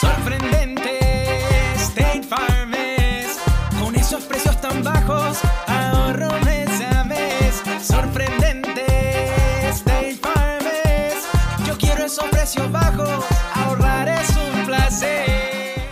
Sorprendente, 0.00 0.98
State 1.74 2.22
Farm 2.22 2.74
es, 2.74 3.38
con 3.80 3.94
esos 3.94 4.24
precios 4.24 4.58
tan 4.60 4.82
bajos, 4.82 5.38
ahorro 5.66 6.30
mes 6.44 6.80
a 6.80 7.04
mes. 7.04 7.62
Sorprendente, 7.82 8.84
State 9.70 10.16
Farm 10.16 10.66
es, 10.84 11.14
yo 11.66 11.76
quiero 11.78 12.04
esos 12.06 12.24
precios 12.30 12.70
bajos, 12.72 12.85